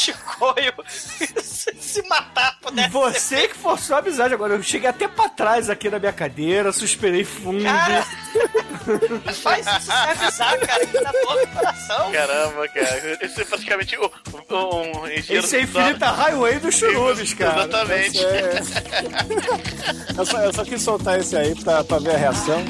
[0.41, 0.73] Chicoio
[1.81, 4.55] se matar pudesse Você que forçou a amizade agora.
[4.55, 7.63] Eu cheguei até pra trás aqui na minha cadeira, suspirei fundo.
[7.63, 8.05] Cara,
[9.43, 12.13] faz isso sem avisar, cara, que dá dor no coração.
[12.13, 13.19] Caramba, cara.
[13.21, 14.11] Esse é praticamente o-
[14.51, 17.59] o- um engenheiro Esse é infinita highway dos churubes, cara.
[17.65, 18.19] Exatamente.
[20.17, 22.63] Eu só, eu só quis soltar esse aí pra, pra ver a reação.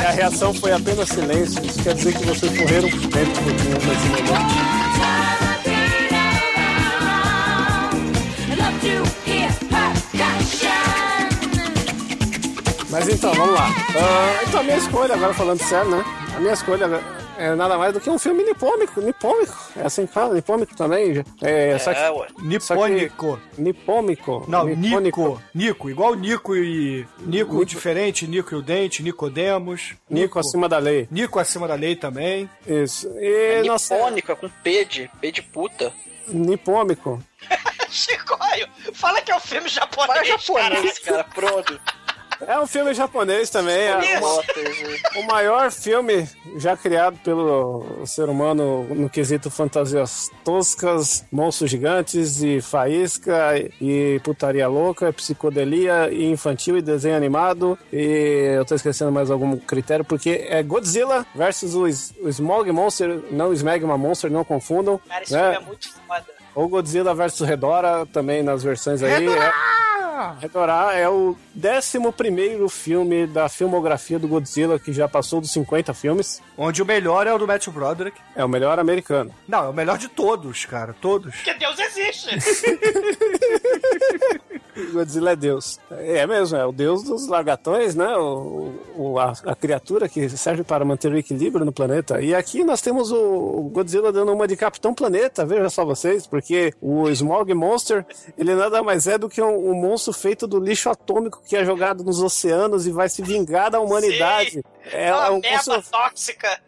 [0.00, 1.62] E a reação foi apenas silêncio.
[1.64, 4.85] Isso quer dizer que vocês correram por dentro um pouquinho
[12.90, 13.68] Mas então, vamos lá.
[13.68, 16.04] Ah, então, a minha escolha, agora falando sério, né?
[16.34, 16.86] A minha escolha
[17.36, 19.00] é nada mais do que um filme nipômico.
[19.00, 19.54] Nipômico.
[19.76, 20.34] É assim que fala?
[20.34, 21.22] Nipômico também?
[21.42, 22.26] É, só que, É, ué.
[22.42, 23.40] Nipônico.
[23.58, 24.44] nipômico.
[24.48, 25.20] Não, nipônico.
[25.20, 25.42] Nico.
[25.54, 27.06] Nico, igual Nico e.
[27.20, 29.94] Nico diferente, Nico e o Dente, Nicodemos.
[30.08, 31.06] Nico acima da lei.
[31.10, 32.48] Nico acima da lei também.
[32.66, 33.08] Isso.
[33.18, 35.92] E, nossa, Nipônico, é com P de, P de puta.
[36.28, 37.22] nipômico.
[37.90, 41.80] Chicoio, fala que é um filme japonês, Para japonês, cara, pronto.
[42.40, 43.76] É um filme japonês também.
[43.76, 44.42] É Isso.
[45.16, 52.60] o maior filme já criado pelo ser humano no quesito fantasias toscas, monstros gigantes e
[52.60, 57.78] faísca e putaria louca, psicodelia e infantil e desenho animado.
[57.92, 61.84] E eu tô esquecendo mais algum critério porque é Godzilla versus o,
[62.24, 65.00] o Smog Monster, não o Smegma Monster, não confundam.
[65.08, 65.52] Cara, esse né?
[65.52, 66.24] filme é muito foda.
[66.54, 69.28] Ou Godzilla versus Redora, também nas versões aí.
[69.28, 69.52] É,
[70.40, 76.42] Redora é o 11 filme da filmografia do Godzilla, que já passou dos 50 filmes.
[76.56, 78.18] Onde o melhor é o do Matthew Broderick.
[78.34, 79.30] É o melhor americano.
[79.46, 80.94] Não, é o melhor de todos, cara.
[81.00, 81.34] Todos.
[81.34, 82.36] Porque Deus existe.
[84.92, 85.80] Godzilla é Deus.
[85.90, 88.14] É mesmo, é o Deus dos lagartões, né?
[88.16, 92.20] O, o- a, a criatura que serve para manter o equilíbrio no planeta.
[92.20, 96.26] E aqui nós temos o, o Godzilla dando uma de Capitão Planeta, veja só vocês,
[96.26, 98.04] porque o Smog Monster,
[98.36, 101.64] ele nada mais é do que um, um monstro feito do lixo atômico que é
[101.64, 104.50] jogado nos oceanos e vai se vingar da humanidade.
[104.50, 104.62] Sim.
[104.92, 106.60] É, É uma é um merda monstro tóxica.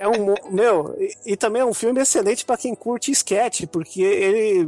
[0.00, 0.34] é um.
[0.50, 4.66] Meu, e, e também é um filme excelente pra quem curte sketch, porque ele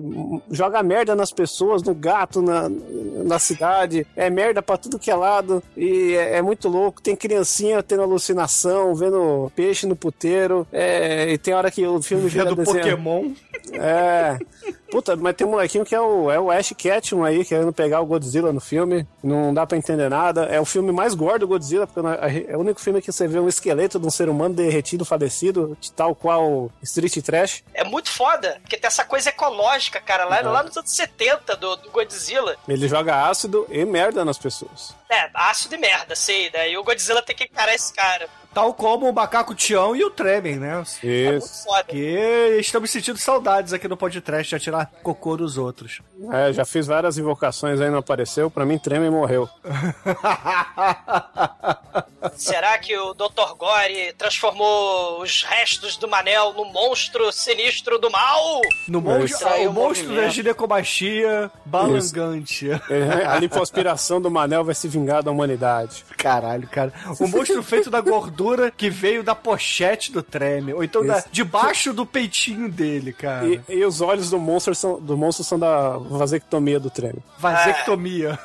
[0.50, 4.06] joga merda nas pessoas, no gato, na, na cidade.
[4.14, 5.62] É merda pra tudo que é lado.
[5.76, 7.00] E é, é muito louco.
[7.00, 10.66] Tem criancinha tendo alucinação, vendo peixe no puteiro.
[10.70, 13.30] É, e tem hora que o filme vira Vendo desenho- Pokémon.
[13.72, 14.38] É.
[14.90, 18.00] Puta, mas tem um molequinho que é o, é o Ash Ketchum aí, querendo pegar
[18.00, 19.06] o Godzilla no filme.
[19.22, 20.44] Não dá pra entender nada.
[20.44, 22.00] É o filme mais gordo do Godzilla, porque
[22.48, 25.76] é o único filme que você vê um esqueleto de um ser humano derretido, falecido,
[25.80, 27.62] de tal qual Street Trash.
[27.72, 31.76] É muito foda, porque tem essa coisa ecológica, cara, lá, lá nos anos 70 do,
[31.76, 32.56] do Godzilla.
[32.68, 34.99] Ele joga ácido e merda nas pessoas.
[35.10, 36.70] É, ácido e merda, sei, né?
[36.70, 38.28] E o Godzilla tem que encarar esse cara.
[38.52, 40.70] Tal como o Macaco Tião e o Tremen, né?
[40.70, 41.64] É muito Isso.
[41.64, 41.84] foda.
[41.84, 46.00] Que estamos sentindo saudades aqui no podcast de atirar cocô dos outros.
[46.32, 48.50] É, já fiz várias invocações aí, não apareceu.
[48.50, 49.48] Pra mim, treme e morreu.
[52.36, 53.54] Será que o Dr.
[53.56, 58.60] Gore transformou os restos do Manel num monstro sinistro do mal?
[58.88, 62.70] No monstro, Traiu o o monstro da ginecomastia balangante.
[62.70, 66.04] É, a lipoaspiração do Manel vai se vingar da humanidade.
[66.16, 66.92] Caralho, cara.
[67.18, 70.72] O monstro feito da gordura que veio da pochete do treme.
[70.72, 73.46] Ou então da, debaixo do peitinho dele, cara.
[73.46, 77.18] E, e os olhos do monstro são, do monstro são da vasectomia do treme.
[77.38, 78.38] Vasectomia.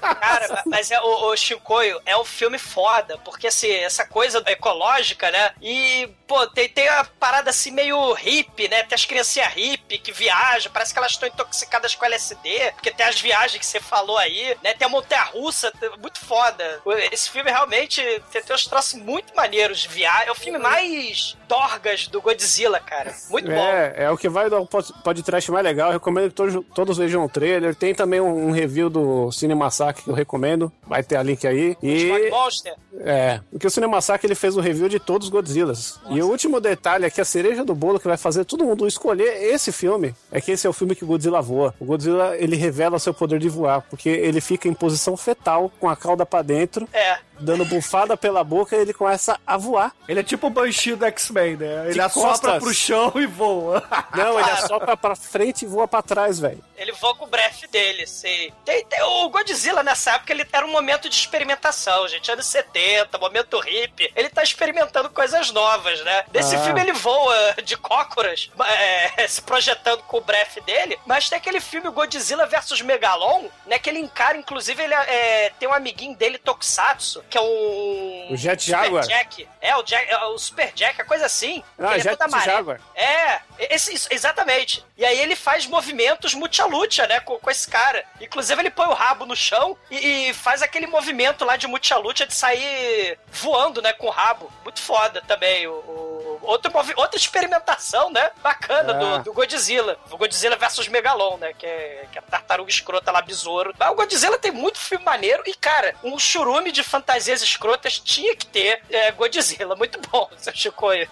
[0.00, 5.30] Cara, mas é, o, o Chicoio é um filme foda, porque assim, essa coisa ecológica,
[5.30, 5.52] né?
[5.60, 8.82] E, pô, tem, tem a parada assim meio hippie, né?
[8.84, 13.06] Tem as criancinhas hippie que viajam, parece que elas estão intoxicadas com LSD, porque tem
[13.06, 14.74] as viagens que você falou aí, né?
[14.74, 16.80] Tem a montanha russa, muito foda.
[17.10, 20.28] Esse filme realmente tem, tem uns troços muito maneiros de viagem.
[20.28, 23.14] É o filme mais dorgas do Godzilla, cara.
[23.30, 23.66] Muito bom.
[23.68, 25.88] É, é o que vai dar um pod- podcast mais legal.
[25.88, 27.74] Eu recomendo que todos, todos vejam o trailer.
[27.74, 29.54] Tem também um, um review do Cine
[29.92, 30.72] Que eu recomendo.
[30.86, 31.76] Vai ter a link aí.
[31.82, 32.74] E Monster.
[33.00, 35.98] é, porque o Cine Massacre ele fez o review de todos os Godzillas.
[36.10, 38.86] E o último detalhe é que a cereja do bolo que vai fazer todo mundo
[38.86, 41.74] escolher esse filme é que esse é o filme que o Godzilla voa.
[41.80, 45.88] O Godzilla ele revela seu poder de voar, porque ele fica em posição fetal com
[45.88, 47.18] a cauda pra dentro, É.
[47.40, 49.92] dando bufada pela boca e ele começa a voar.
[50.08, 51.84] Ele é tipo o Banshee do X-Men, né?
[51.86, 52.62] Ele De assopra costas.
[52.62, 53.82] pro chão e voa.
[54.14, 56.62] Não, ele assopra pra frente e voa pra trás, velho.
[56.76, 58.52] Ele voa com o breath dele, sei.
[58.64, 62.30] Tem, tem- o Godzilla, nessa época, ele era um momento de experimentação, gente.
[62.30, 64.12] Anos 70, momento hippie.
[64.14, 66.24] Ele tá experimentando coisas novas, né?
[66.32, 66.60] Nesse Ah.
[66.64, 68.50] filme ele voa de cócoras,
[69.16, 70.98] é, se projetando com o breath dele.
[71.06, 73.78] Mas tem aquele filme Godzilla vs Megalon, né?
[73.78, 78.28] Que ele encara, inclusive, ele é, tem um amiguinho dele, Tokusatsu, que é um...
[78.30, 79.06] O Jet Super Jaguar.
[79.06, 79.48] Jack.
[79.60, 81.62] É, o, Jack, é, o Super Jack, a coisa assim.
[81.78, 82.56] Ah, Ele é Jet todo amarelo.
[82.56, 82.80] Jaguar.
[82.94, 83.40] É,
[83.74, 84.84] Esse, isso, exatamente.
[84.96, 88.04] E aí ele faz movimentos mucha-lucha, né, com, com esse cara.
[88.20, 92.26] Inclusive ele põe o rabo no chão e, e faz aquele movimento lá de mucha-lucha
[92.26, 94.52] de sair voando, né, com o rabo.
[94.64, 95.66] Muito foda também.
[95.66, 98.98] O, o- outro, outra experimentação, né, bacana É.
[99.18, 99.98] do, do Godzilla.
[100.10, 103.74] O Godzilla versus Megalon, né, que é, que é a tartaruga escrota lá, besouro.
[103.78, 106.82] Mas o Godzilla tem muito filme maneiro e, cara, um churume de
[107.18, 109.74] fantasias escrotas tinha que ter é, Godzilla.
[109.74, 111.08] Muito bom, seu Chicoio.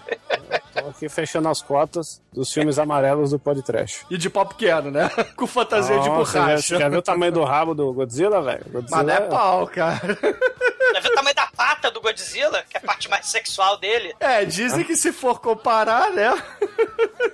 [0.73, 4.05] Tô aqui fechando as cotas dos filmes amarelos do podcast.
[4.09, 5.09] E de pau pequeno, né?
[5.35, 6.75] Com fantasia de Nossa, borracha.
[6.75, 8.63] Já, já viu o tamanho do rabo do Godzilla, velho?
[8.69, 9.99] Godzilla Mas não é pau, cara.
[10.93, 14.15] Já viu o tamanho da pata do Godzilla, que é a parte mais sexual dele?
[14.21, 16.31] É, dizem que se for comparar, né?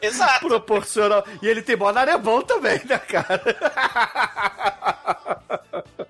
[0.01, 0.47] Exato.
[0.47, 1.24] Proporcional.
[1.41, 3.39] E ele tem mó bom também, né, cara?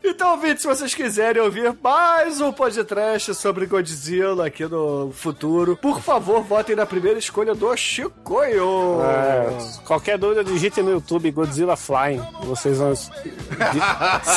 [0.05, 6.01] Então, ouvinte, se vocês quiserem ouvir mais um podcast sobre Godzilla aqui no futuro, por
[6.01, 9.01] favor, votem na primeira escolha do Chicoio.
[9.01, 12.21] É, qualquer dúvida, digite no YouTube Godzilla Flying.
[12.43, 13.09] Vocês vão se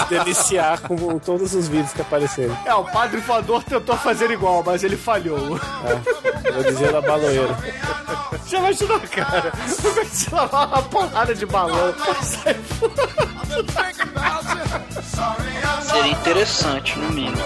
[0.08, 2.56] deliciar com todos os vídeos que aparecerem.
[2.64, 5.58] É, o padre voador tentou fazer igual, mas ele falhou.
[6.44, 7.56] É, Godzilla baloeiro.
[8.46, 9.52] Já imaginou, cara?
[9.66, 11.92] O Godzilla vai uma porrada de balão.
[15.02, 17.36] Sai Seria interessante, no mínimo.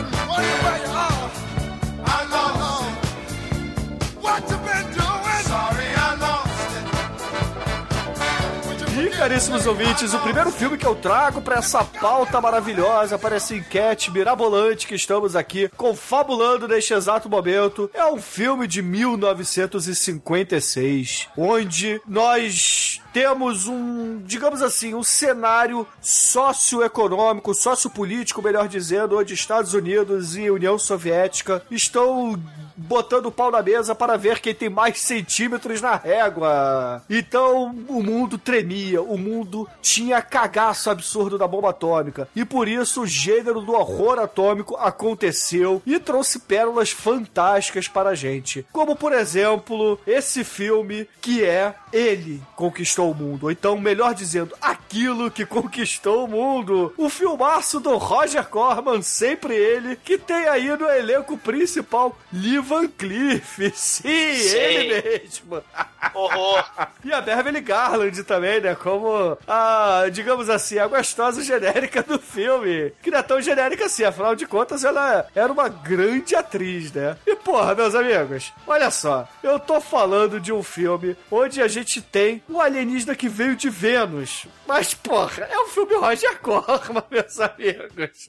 [9.01, 13.55] E, caríssimos ouvintes, o primeiro filme que eu trago pra essa pauta maravilhosa, para essa
[13.55, 22.01] enquete mirabolante que estamos aqui confabulando neste exato momento, é um filme de 1956, onde
[22.07, 30.51] nós temos um, digamos assim, um cenário socioeconômico, sociopolítico, melhor dizendo, onde Estados Unidos e
[30.51, 32.41] União Soviética estão
[32.81, 37.03] botando o pau na mesa para ver quem tem mais centímetros na régua.
[37.09, 42.29] Então o mundo tremia, o mundo tinha cagaço absurdo da bomba atômica.
[42.35, 48.15] E por isso o gênero do horror atômico aconteceu e trouxe pérolas fantásticas para a
[48.15, 48.67] gente.
[48.73, 53.45] Como por exemplo, esse filme que é Ele Conquistou o Mundo.
[53.45, 56.93] Ou então, melhor dizendo, aquilo que conquistou o mundo.
[56.97, 62.87] O filmaço do Roger Corman, sempre ele, que tem aí no elenco principal Lee Van
[62.87, 63.59] Cleef.
[63.75, 65.61] Sim, ele mesmo.
[66.15, 66.65] Horror.
[67.05, 68.77] E a Beverly Garland também, né?
[68.77, 72.93] Como a, digamos assim, a gostosa genérica do filme.
[73.03, 77.17] Que não é tão genérica assim, afinal de contas, ela era uma grande atriz, né?
[77.27, 79.29] E porra, meus amigos, olha só.
[79.43, 83.69] Eu tô falando de um filme onde a gente tem um alienígena que veio de
[83.69, 84.47] Vênus.
[84.67, 88.29] Mas, porra, é um filme Roger Corman, meus amigos.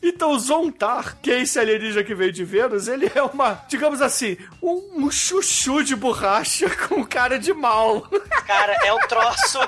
[0.00, 4.36] então, Zontar, que é esse alienígena que veio de Vênus, ele é uma, digamos assim,
[4.62, 8.02] um, um chuchu de borracha com cara de mal.
[8.46, 9.58] Cara, é um troço.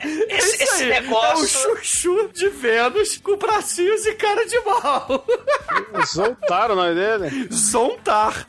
[0.00, 1.48] Esse, É isso esse aí, É um negócio.
[1.48, 5.24] chuchu de Vênus com bracinhos e cara de mal.
[6.06, 7.48] Zoltar o nome dele?
[7.52, 8.46] Zontar.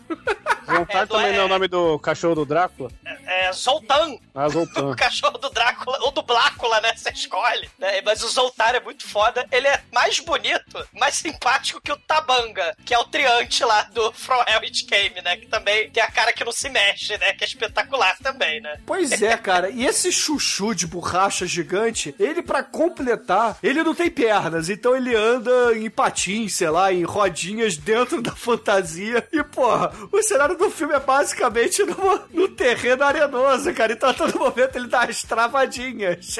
[0.65, 2.91] Zoltar É, também não é o é- nome do cachorro do Drácula?
[3.25, 4.17] É Zoltan.
[4.33, 4.89] Ah, Zoltan.
[4.91, 6.93] O cachorro do Drácula, ou do Blácula, né?
[6.95, 7.69] Você escolhe.
[7.77, 8.01] né?
[8.01, 9.45] Mas o Zoltar é muito foda.
[9.51, 14.11] Ele é mais bonito, mais simpático que o Tabanga, que é o triante lá do
[14.19, 15.37] From Hell It Came, né?
[15.37, 17.33] Que também tem a cara que não se mexe, né?
[17.33, 18.79] Que é espetacular também, né?
[18.85, 19.69] Pois é, cara.
[19.69, 25.15] E esse chuchu de borracha gigante, ele pra completar, ele não tem pernas, então ele
[25.15, 29.27] anda em patins, sei lá, em rodinhas dentro da fantasia.
[29.31, 33.93] E, porra, o cenário do filme é basicamente no, no terreno arenoso, cara.
[33.93, 36.37] Então a todo momento ele dá as travadinhas.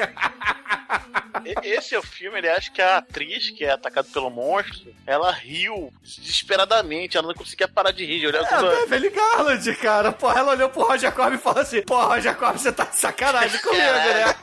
[1.62, 5.30] Esse é o filme, ele acha que a atriz que é atacada pelo monstro, ela
[5.30, 8.20] riu desesperadamente, ela não conseguia parar de rir.
[8.20, 10.12] de olhar É, a Beverly Garland, cara.
[10.12, 12.96] Porra, ela olhou pro Roger Corman e falou assim: Porra, Roger Corman, você tá de
[12.96, 14.34] sacanagem comigo, né?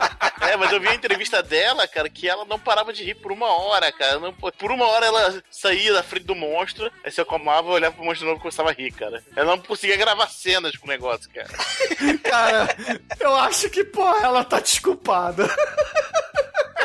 [0.41, 3.31] É, mas eu vi a entrevista dela, cara, que ela não parava de rir por
[3.31, 4.19] uma hora, cara.
[4.19, 8.03] Não- por uma hora ela saía da frente do monstro, aí se acalmava, olhava pro
[8.05, 9.21] monstro de novo e começava a rir, cara.
[9.35, 11.47] Ela não conseguia gravar cenas com o negócio, cara.
[12.23, 12.67] Cara,
[13.19, 15.47] eu acho que, porra, ela tá desculpada.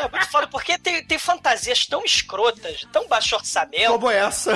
[0.05, 4.53] É muito foda, porque tem, tem fantasias tão escrotas, tão baixo orçamento, Como essa.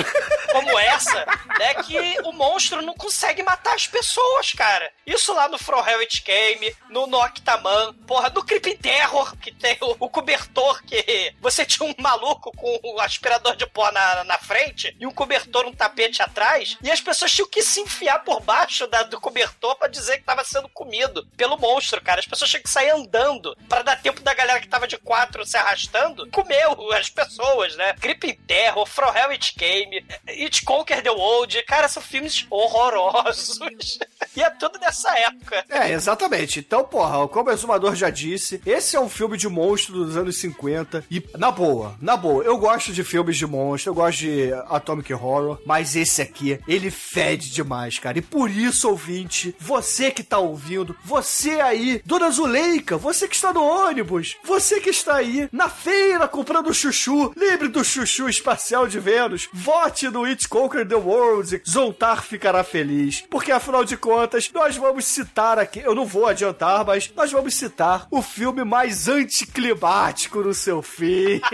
[0.52, 1.24] como essa,
[1.58, 1.74] né?
[1.84, 4.90] Que o monstro não consegue matar as pessoas, cara.
[5.06, 9.52] Isso lá no From Hell It Came, no, no Octaman, porra, no Creeping Terror, que
[9.52, 14.24] tem o, o cobertor que você tinha um maluco com o aspirador de pó na,
[14.24, 18.20] na frente e um cobertor, um tapete atrás, e as pessoas tinham que se enfiar
[18.24, 22.20] por baixo da- do cobertor pra dizer que tava sendo comido pelo monstro, cara.
[22.20, 25.37] As pessoas tinham que sair andando pra dar tempo da galera que tava de quatro
[25.38, 27.94] helicóptero se arrastando, comeu as pessoas, né?
[28.00, 31.62] Gripe em Terror, From Hell It Came, It Conquer the World.
[31.64, 33.98] Cara, são filmes horrorosos.
[34.36, 35.64] e é tudo dessa época.
[35.68, 36.60] É, exatamente.
[36.60, 40.36] Então, porra, como o Exumador já disse, esse é um filme de monstro dos anos
[40.38, 41.04] 50.
[41.10, 45.12] E, na boa, na boa, eu gosto de filmes de monstro, eu gosto de Atomic
[45.12, 48.18] Horror, mas esse aqui, ele fede demais, cara.
[48.18, 53.52] E por isso, ouvinte, você que tá ouvindo, você aí, Dona Zuleika, você que está
[53.52, 58.98] no ônibus, você que está aí na feira comprando chuchu, lembre do chuchu espacial de
[58.98, 63.22] Vênus, vote no It Conquer the World, Zontar ficará feliz.
[63.30, 67.54] Porque afinal de contas, nós vamos citar aqui, eu não vou adiantar, mas nós vamos
[67.54, 71.40] citar o filme mais anticlimático no seu fim.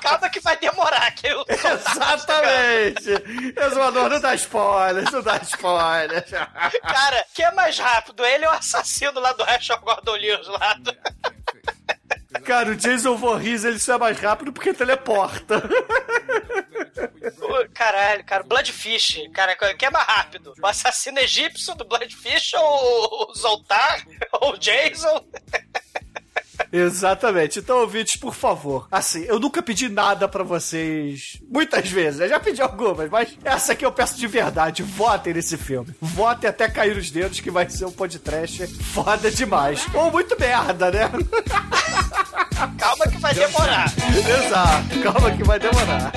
[0.00, 1.10] Calma que vai demorar.
[1.12, 1.44] Que eu...
[1.48, 3.10] Exatamente!
[3.56, 6.30] Exumador, não dá spoilers, não dá spoilers.
[6.30, 8.24] Cara, que é mais rápido?
[8.24, 10.96] Ele é o assassino lá do Rachel Gordon Lewis lá do...
[12.46, 15.60] Cara, o Jason Voorhees, ele é mais rápido porque teleporta.
[17.74, 20.54] Caralho, cara, Bloodfish, cara, que é mais rápido?
[20.62, 24.06] O assassino egípcio do Bloodfish ou o Zoltar?
[24.40, 25.26] Ou o Jason?
[26.72, 27.58] Exatamente.
[27.58, 28.86] Então, ouvintes, por favor.
[28.90, 31.40] Assim, eu nunca pedi nada pra vocês.
[31.48, 32.20] Muitas vezes.
[32.20, 34.82] Eu já pedi algumas, mas essa aqui eu peço de verdade.
[34.82, 35.94] Votem nesse filme.
[36.00, 39.86] Votem até cair os dedos, que vai ser um podcast foda demais.
[39.94, 41.10] Ou muito merda, né?
[42.78, 43.92] Calma que vai demorar.
[44.46, 45.00] Exato.
[45.02, 46.12] Calma que vai demorar.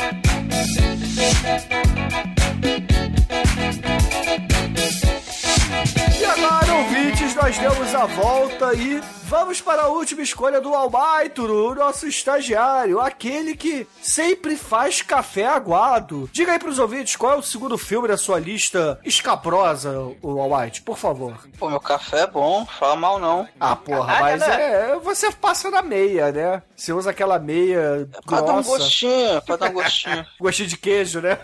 [6.20, 11.72] E agora, ouvintes, nós demos a volta e vamos para a última escolha do Almaituro,
[11.72, 16.30] o nosso estagiário, aquele que sempre faz café aguado.
[16.32, 19.92] Diga aí pros ouvintes qual é o segundo filme da sua lista escabrosa,
[20.22, 21.38] o Almighty, por favor.
[21.60, 23.48] Pô, meu café é bom, fala mal não.
[23.60, 24.92] Ah, porra, mas né?
[24.92, 26.62] é, você passa na meia, né?
[26.78, 30.26] Você usa aquela meia Pra dar um grossa, gostinho, pra dar um gostinho.
[30.40, 31.40] gostinho de queijo, né?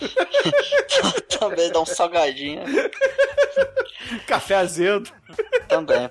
[1.39, 2.61] Também dá um salgadinho.
[4.27, 5.11] Café azedo.
[5.67, 6.07] Também.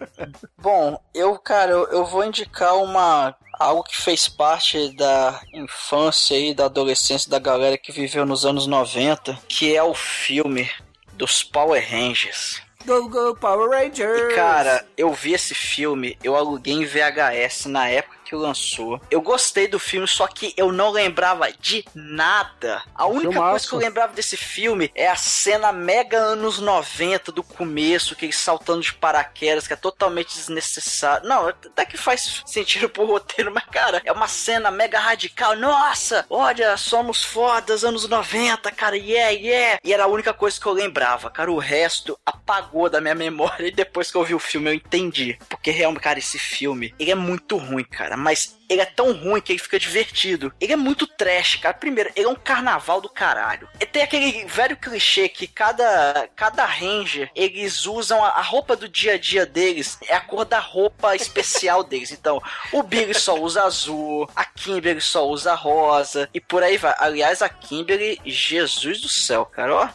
[0.58, 3.34] Bom, eu, cara, eu, eu vou indicar uma.
[3.60, 8.66] Algo que fez parte da infância e da adolescência da galera que viveu nos anos
[8.66, 10.68] 90, que é o filme
[11.12, 12.60] dos Power Rangers.
[12.84, 14.32] Go, go, Power Rangers!
[14.32, 18.98] E cara, eu vi esse filme, eu aluguei em VHS na época que lançou.
[19.10, 22.82] Eu gostei do filme, só que eu não lembrava de nada.
[22.94, 23.50] A única Filmaço.
[23.50, 28.24] coisa que eu lembrava desse filme é a cena mega anos 90 do começo, que
[28.24, 31.28] eles saltando de paraquedas, que é totalmente desnecessário.
[31.28, 35.54] Não, até que faz sentido pro roteiro, mas cara, é uma cena mega radical.
[35.54, 39.78] Nossa, olha, somos fodas, anos 90, cara, yeah, yeah.
[39.84, 41.52] E era a única coisa que eu lembrava, cara.
[41.52, 45.38] O resto apagou da minha memória e depois que eu vi o filme eu entendi.
[45.50, 49.40] Porque realmente, cara, esse filme, ele é muito ruim, cara, mas ele é tão ruim
[49.40, 50.52] que ele fica divertido.
[50.60, 51.74] Ele é muito trash, cara.
[51.74, 53.68] Primeiro, ele é um carnaval do caralho.
[53.78, 58.88] E tem aquele velho clichê que cada, cada ranger, eles usam a, a roupa do
[58.88, 62.12] dia a dia deles, é a cor da roupa especial deles.
[62.12, 62.40] Então,
[62.72, 66.94] o Billy só usa azul, a Kimberly só usa rosa, e por aí vai.
[66.98, 69.88] Aliás, a Kimberly, Jesus do céu, cara, ó.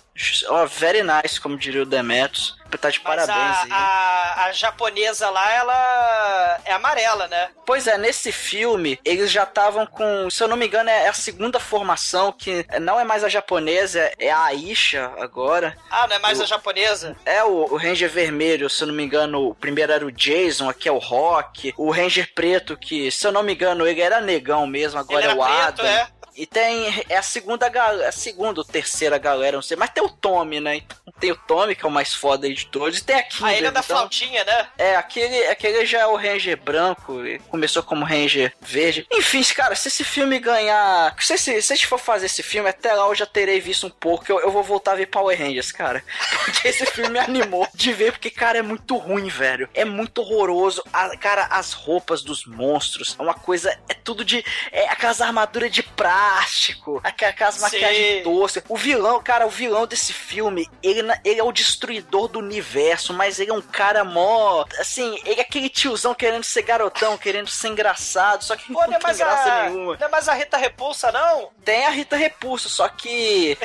[0.49, 2.56] Ó, very nice, como diria o Demetrius.
[2.77, 3.69] Tá de Mas parabéns a, aí.
[3.71, 7.49] a, a japonesa lá, ela é amarela, né?
[7.65, 11.13] Pois é, nesse filme, eles já estavam com, se eu não me engano, é a
[11.13, 15.77] segunda formação, que não é mais a japonesa, é a Aisha agora.
[15.89, 17.15] Ah, não é mais O- a japonesa?
[17.25, 20.69] É o, o Ranger Vermelho, se eu não me engano, o primeiro era o Jason,
[20.69, 21.73] aqui é o Rock.
[21.77, 25.33] O Ranger Preto, que, se eu não me engano, ele era negão mesmo, agora é
[25.33, 25.85] o preto, Adam.
[25.85, 26.07] é.
[26.37, 27.03] E tem.
[27.09, 28.09] É a segunda galera.
[28.09, 29.75] A segunda ou terceira galera, não sei.
[29.75, 30.75] Mas tem o Tommy, né?
[30.77, 32.99] Então, tem o Tommy, que é o mais foda aí de todos.
[32.99, 33.57] E tem a A Kimberly.
[33.57, 34.67] ilha da então- flautinha, né?
[34.77, 39.07] é, aquele, aquele já é o Ranger branco, e começou como Ranger verde.
[39.11, 41.15] Enfim, cara, se esse filme ganhar.
[41.19, 43.87] Se, se, se a gente for fazer esse filme, até lá eu já terei visto
[43.87, 44.31] um pouco.
[44.31, 46.03] Eu, eu vou voltar a ver Power Rangers, cara.
[46.45, 49.67] Porque esse filme me animou de ver, porque, cara, é muito ruim, velho.
[49.73, 50.83] É muito horroroso.
[50.93, 53.71] A- cara, as roupas dos monstros é uma coisa.
[53.89, 54.43] É tudo de.
[54.71, 55.81] É aquelas armaduras de
[56.27, 58.63] plástico, aquelas maquiagens toscas.
[58.67, 63.39] O vilão, cara, o vilão desse filme, ele, ele é o destruidor do universo, mas
[63.39, 64.65] ele é um cara mó.
[64.79, 68.87] Assim, ele é aquele tiozão querendo ser garotão, querendo ser engraçado, só que Pô, não
[68.87, 69.69] não é tem graça a.
[69.69, 69.97] nenhuma.
[69.97, 71.49] Não é mais a Rita Repulsa, não?
[71.63, 73.57] Tem a Rita Repulso, só que.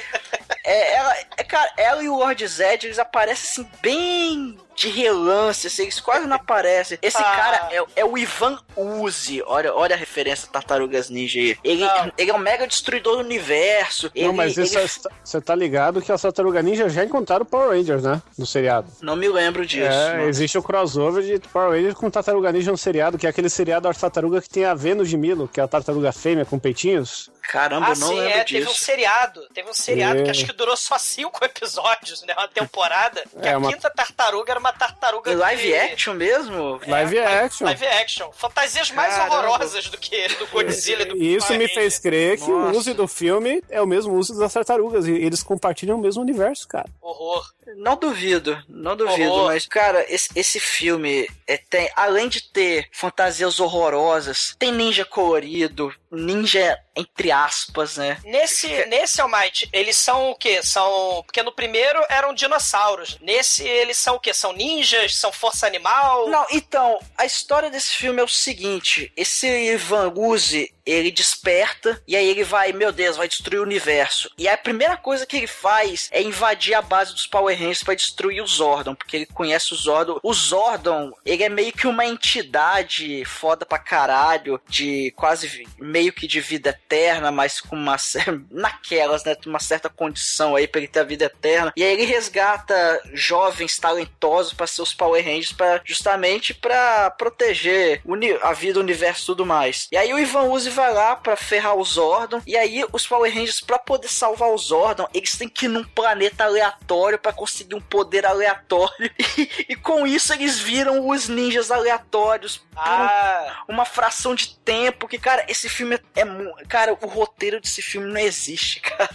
[0.65, 4.59] é, ela, é, cara, ela e o Lord Zed, eles aparecem assim, bem.
[4.75, 6.99] De relance, assim, eles quase não aparecem.
[7.03, 7.23] Esse Ah.
[7.37, 9.43] cara é, é o Ivan Uzi.
[9.47, 11.57] Olha, olha a referência a Tartarugas Ninja aí.
[11.63, 12.13] Ele, Não.
[12.17, 14.11] ele é um mega destruidor do universo.
[14.15, 14.89] Não, ele, mas isso ele-
[15.23, 18.21] você tá ligado que as Tartaruga Ninja já encontraram Power Rangers, né?
[18.39, 18.91] No seriado.
[19.01, 19.87] Não me lembro disso.
[19.93, 20.29] É, mano.
[20.29, 23.89] existe o crossover de Power Rangers com Tartaruga Ninja no seriado, que é aquele seriado
[23.89, 27.31] da tartaruga que tem a Vênus de Milo, que é a tartaruga fêmea com peitinhos.
[27.43, 28.85] Caramba, Ah, não sim, lembro é, teve um disso.
[28.85, 29.41] seriado.
[29.53, 30.23] Teve um seriado É.
[30.23, 32.35] que acho que durou só cinco episódios, né?
[32.39, 33.23] Uma temporada.
[33.41, 35.33] Que É, a uma- quinta tartaruga era uma tartaruga.
[35.33, 36.81] Em live de- action mesmo?
[36.87, 37.65] É, Live action.
[37.67, 38.33] Live action.
[38.33, 39.37] Fantasias mais Caramba.
[39.49, 41.83] horrorosas do que do Godzilla e do E isso Power me Ranger.
[41.83, 42.79] fez crer que o Nossa.
[42.79, 46.67] uso do filme é o mesmo uso das tartarugas, e eles compartilham o mesmo universo,
[46.69, 46.89] cara.
[47.01, 47.45] Horror.
[47.77, 49.47] Não duvido, não duvido, Horror.
[49.47, 55.95] mas, cara, esse, esse filme é, tem, além de ter fantasias horrorosas, tem ninja colorido,
[56.11, 58.19] ninja entre aspas, né?
[58.25, 60.63] Nesse, nesse Almighty, eles são o quê?
[60.63, 61.23] São.
[61.25, 63.17] Porque no primeiro eram dinossauros.
[63.23, 64.35] Nesse, eles são o quê?
[64.35, 65.17] São ninjas?
[65.17, 66.29] São força animal?
[66.29, 72.17] Não, então, a história desse filme é o seguinte: esse Ivan Uzi, ele desperta e
[72.17, 74.31] aí ele vai, meu Deus, vai destruir o universo.
[74.37, 77.95] E a primeira coisa que ele faz é invadir a base dos Power Rangers pra
[77.95, 80.19] destruir o Zordon, porque ele conhece o Zordon.
[80.23, 86.27] O Zordon, ele é meio que uma entidade foda pra caralho, de quase meio que
[86.27, 87.97] de vida eterna, mas com uma
[88.51, 91.73] naquelas, né, uma certa condição aí pra ele ter a vida eterna.
[91.77, 98.03] E aí ele resgata jovens talentosos pra ser os Power Rangers para justamente pra proteger
[98.43, 99.89] a vida, o universo e tudo mais.
[99.93, 103.33] E aí o Ivan Uzi vai lá pra ferrar o Zordon e aí os Power
[103.33, 107.75] Rangers pra poder salvar o Zordon, eles têm que ir num planeta aleatório pra conseguir
[107.75, 113.63] um poder aleatório e, e com isso eles viram os ninjas aleatórios por um Ah,
[113.69, 118.11] uma fração de tempo que, cara, esse filme é, mu- cara, o roteiro desse filme
[118.13, 119.11] não existe, cara.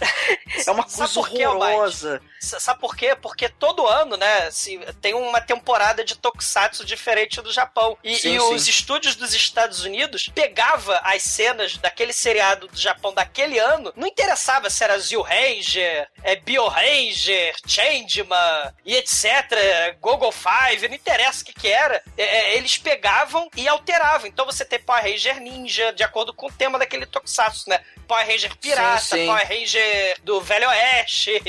[0.66, 2.22] É uma Sabe coisa quê, horrorosa.
[2.40, 3.16] sabe por quê?
[3.20, 7.96] Porque todo ano, né, se, tem uma temporada de Tokusatsu diferente do Japão.
[8.04, 8.54] E, Sim, e sim.
[8.54, 11.47] os estúdios dos Estados Unidos pegava as cenas
[11.80, 17.54] daquele seriado do Japão daquele ano, não interessava se era Zio Ranger, é, Bio Ranger,
[17.66, 23.48] Changeman e etc, Google Five, não interessa o que que era, é, é, eles pegavam
[23.56, 24.26] e alteravam.
[24.26, 27.80] Então você tem Power Ranger Ninja, de acordo com o tema daquele Tokusatsu, né?
[28.06, 29.26] Power Ranger Pirata, Sim, sim.
[29.26, 31.42] Power Ranger do Velho Oeste,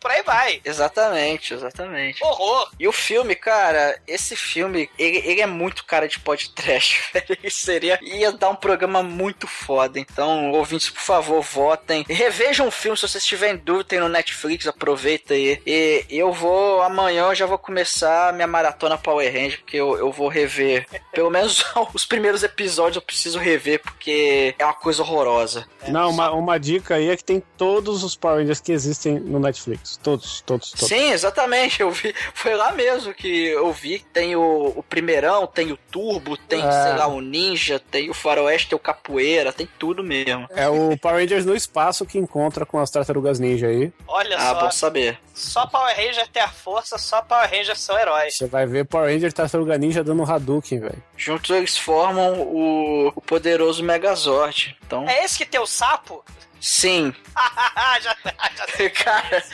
[0.00, 0.60] por aí vai.
[0.64, 2.22] Exatamente, exatamente.
[2.24, 2.70] Horror.
[2.78, 7.26] E o filme, cara, esse filme, ele, ele é muito cara de podcast, velho.
[7.28, 7.98] Ele seria.
[8.02, 9.98] ia dar um programa muito foda.
[9.98, 12.04] Então, ouvintes, por favor, votem.
[12.08, 15.60] Revejam o filme, se vocês tiverem dúvida, tem no Netflix, aproveita aí.
[15.66, 19.96] E eu vou, amanhã eu já vou começar a minha maratona Power Ranger, porque eu,
[19.96, 20.86] eu vou rever.
[21.12, 25.66] Pelo menos os primeiros episódios eu preciso rever, porque é uma coisa horrorosa.
[25.88, 29.38] Não, uma, uma dica aí é que tem todos os Power Rangers que existem no
[29.38, 29.85] Netflix.
[30.02, 30.88] Todos, todos, todos.
[30.88, 31.80] Sim, exatamente.
[31.80, 32.14] Eu vi.
[32.34, 33.98] Foi lá mesmo que eu vi.
[34.12, 36.70] Tem o, o primeirão, tem o Turbo, tem, É.
[36.70, 40.46] sei lá, o Ninja, tem o Faroeste, tem o Capoeira, tem tudo mesmo.
[40.50, 43.92] É o Power Rangers no espaço que encontra com as tartarugas ninja aí.
[44.08, 44.60] Olha Ah, só.
[44.60, 45.18] bom saber.
[45.34, 48.36] Só Power Ranger tem a força, só Power Ranger são heróis.
[48.36, 51.02] Você vai ver Power Ranger Tartaruga Ninja dando Hadouken, velho.
[51.16, 54.76] Juntos eles formam o, o poderoso Megazord.
[54.86, 56.24] Então, É esse que tem o sapo?
[56.66, 57.14] Sim.
[58.02, 58.16] já,
[58.56, 59.44] já cara.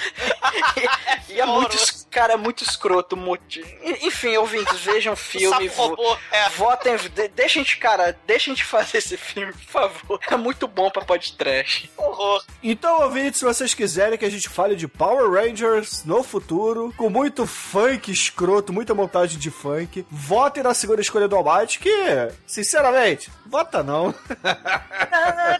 [1.29, 1.77] e é muito,
[2.11, 3.17] cara, é muito escroto.
[3.17, 3.61] muito-
[4.03, 5.69] Enfim, ouvintes, vejam o o filme.
[5.69, 6.17] sapo robô.
[6.31, 6.49] É.
[6.51, 10.21] Votem, de, deixa a gente, cara, deixa a gente fazer esse filme, por favor.
[10.31, 11.91] É muito bom pra podcast.
[11.97, 12.43] Horror.
[12.63, 17.11] Então, ouvintes, se vocês quiserem que a gente fale de Power Rangers no futuro, com
[17.11, 23.31] muito funk escroto, muita montagem de funk, votem na segunda escolha do Almighty, que, sinceramente,
[23.47, 24.15] vota não.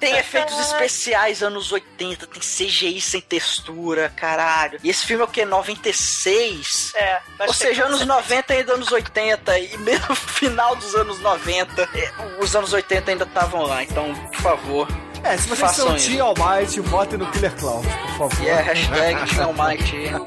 [0.01, 4.79] Tem efeitos especiais anos 80, tem CGI sem textura, caralho.
[4.83, 5.45] E esse filme é o que?
[5.45, 6.93] 96?
[6.95, 7.21] É.
[7.47, 12.13] Ou seja, anos 90 ainda anos 80, e mesmo no final dos anos 90, é,
[12.41, 14.89] os anos 80 ainda estavam lá, então, por favor.
[15.25, 15.97] É, se vocês Façam são.
[15.97, 18.49] Team Almighty, votem no Killer Clown, por favor.
[18.49, 20.11] É hashtag Team Almighty.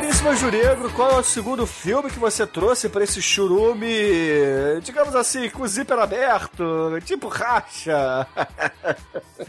[0.00, 3.86] caríssimo Juregro, qual é o segundo filme que você trouxe pra esse churume,
[4.82, 8.26] digamos assim, com o zíper aberto, tipo racha?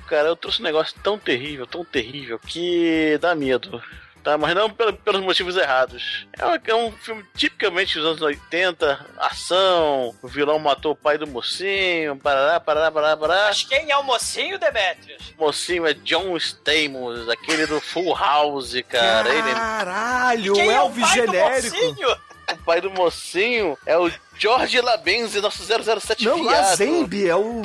[0.07, 3.81] Cara, eu trouxe um negócio tão terrível, tão terrível, que dá medo.
[4.23, 6.27] Tá, mas não pelo- pelos motivos errados.
[6.37, 11.17] É um, é um filme tipicamente dos anos 80, ação, o vilão matou o pai
[11.17, 13.45] do mocinho, parará, parará, parará, parará.
[13.47, 15.33] Mas quem é o mocinho, Demetrius?
[15.37, 19.27] O mocinho é John Stamos, aquele do Full House, cara.
[19.29, 22.21] Ele é Caralho, Quem o é o Elvis pai do genérico.
[22.53, 26.45] O pai do mocinho é o George Labenzi, nosso 007 Não, viado.
[26.55, 27.61] Lazenby, é o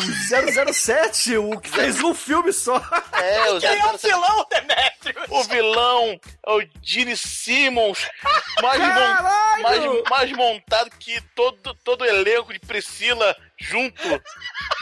[0.72, 2.76] 007, o que fez um filme só.
[3.12, 4.06] É, o Quem é o 007.
[4.06, 5.26] vilão, Demetrius?
[5.30, 8.06] O vilão é o Gene Simmons,
[8.62, 14.22] mais, mon- mais, mais montado que todo, todo o elenco de Priscila junto.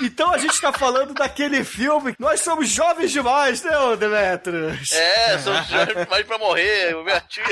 [0.02, 2.14] Então a gente tá falando daquele filme.
[2.18, 4.90] Nós somos jovens demais, né, Demetrius?
[4.92, 7.44] É, são os jovens mais pra morrer, o meu tio.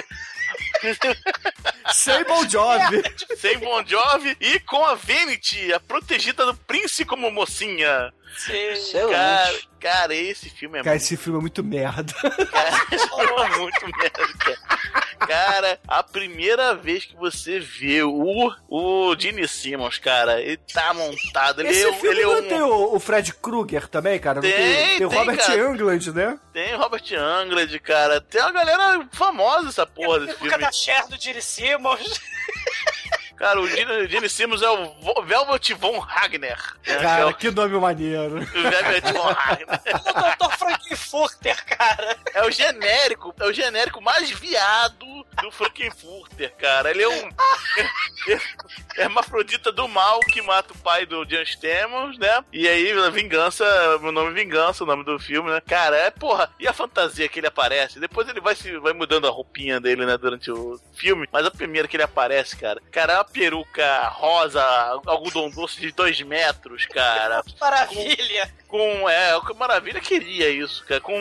[1.93, 3.03] Sem Bon Jovi.
[3.37, 8.13] Sem Bon Jovi e com a Vanity, a protegida do príncipe como mocinha.
[8.37, 9.13] Excelente.
[9.13, 12.13] Cara, cara, esse filme é Cara, esse filme é muito merda.
[12.51, 14.83] Cara, esse filme é muito merda, cara.
[15.27, 21.61] Cara, a primeira vez que você vê o, o Gene Simmons, cara, ele tá montado.
[21.61, 22.49] Ele Esse é, filme ele é não um.
[22.49, 24.41] tem o, o Fred Krueger também, cara?
[24.41, 25.59] Tem, tem, tem, o Robert cara.
[25.61, 26.39] Englund, né?
[26.53, 28.21] Tem o Robert Englund, cara.
[28.21, 30.59] Tem uma galera famosa essa porra desse filme.
[30.59, 32.21] da Cher do Gene Simmons.
[33.37, 36.75] Cara, o Gene, Gene Simmons é o Velvet Von Ragnar.
[36.77, 38.37] né, que é Cara, o- que nome maneiro.
[38.37, 39.81] o Velvet Von Ragnar.
[40.41, 40.57] o Dr.
[40.57, 42.17] Frankenfurter, cara.
[42.35, 45.07] É o genérico, é o genérico mais viado
[45.43, 46.91] do Frankenfurter, cara.
[46.91, 47.29] Ele é um
[48.97, 52.45] hermafrodita do mal que mata o pai do John Stamos, né?
[52.53, 53.65] E aí, Vingança,
[54.03, 55.61] o nome é Vingança, o nome do filme, né?
[55.67, 56.51] Cara, é porra.
[56.59, 58.01] E a fantasia que ele aparece?
[58.01, 61.29] Depois ele vai se vai mudando a roupinha dele, né, durante o filme.
[61.33, 64.63] Mas a primeira que ele aparece, cara, cara, é uma peruca rosa,
[65.07, 68.51] algodão doce de dois metros, cara Maravilha.
[68.73, 69.07] Com.
[69.07, 71.01] É, que Maravilha queria isso, cara.
[71.01, 71.15] Com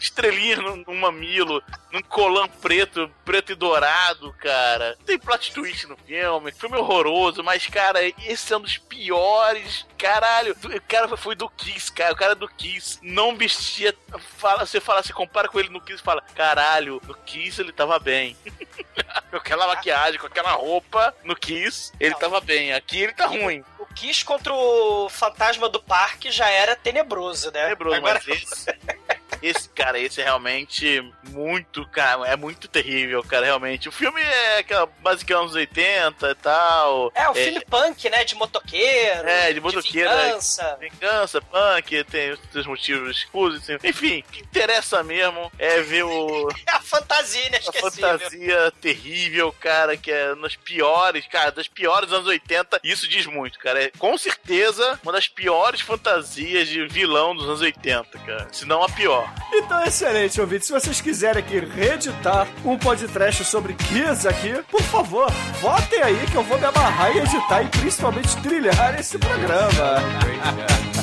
[0.00, 4.96] estrelinha no, no mamilo, num colã preto, preto e dourado, cara.
[5.04, 9.86] Tem plot twist no filme, filme horroroso, mas, cara, esse é um dos piores.
[9.98, 12.14] Caralho, o cara foi do Kiss, cara.
[12.14, 13.94] O cara do Kiss não vestia.
[14.38, 17.72] Fala, você fala, você compara com ele no Kiss e fala: caralho, no Kiss ele
[17.72, 18.34] tava bem.
[19.30, 22.72] com aquela maquiagem, com aquela roupa, no Kiss, ele tava bem.
[22.72, 23.62] Aqui ele tá ruim.
[23.94, 27.68] Kiss contra o fantasma do parque já era tenebroso, né?
[27.68, 28.66] Lembrou, Agora, mas esse,
[29.42, 33.88] esse, cara, esse é realmente muito, cara, é muito terrível, cara, realmente.
[33.88, 37.12] O filme é aquela básica anos 80 e tal.
[37.14, 38.24] É, o filme punk, né?
[38.24, 39.28] De motoqueiro.
[39.28, 40.26] É, de motoqueiro, é.
[40.28, 40.78] vingança.
[40.80, 43.76] Vingança, punk, tem os motivos escusos, assim.
[43.84, 47.90] enfim, o que interessa mesmo é ver o, É a fantasia a inesquecível.
[47.90, 52.80] fantasia terrível, cara, que é nas piores, cara, das piores anos 80.
[52.84, 53.84] Isso diz muito, cara.
[53.84, 58.48] É com certeza uma das piores fantasias de vilão dos anos 80, cara.
[58.52, 59.32] Se não a pior.
[59.52, 60.66] Então, excelente, ouvinte.
[60.66, 65.30] Se vocês quiserem aqui reeditar um podcast sobre Kiss aqui, por favor,
[65.60, 70.93] votem aí que eu vou me amarrar e editar e principalmente trilhar esse programa.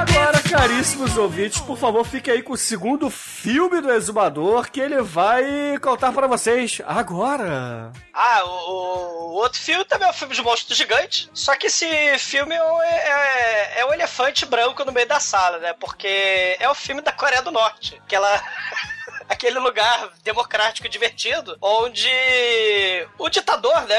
[0.00, 5.00] Agora, caríssimos ouvintes, por favor, fique aí com o segundo filme do Exumador que ele
[5.02, 7.92] vai contar para vocês agora.
[8.12, 11.28] Ah, o, o outro filme também é um filme de monstro gigante.
[11.34, 11.86] Só que esse
[12.18, 15.74] filme é, o- é, é o elefante branco no meio da sala, né?
[15.78, 18.00] Porque é o filme da Coreia do Norte.
[18.04, 18.42] Aquela.
[19.28, 22.10] Aquele lugar democrático e divertido, onde
[23.16, 23.96] o ditador, né?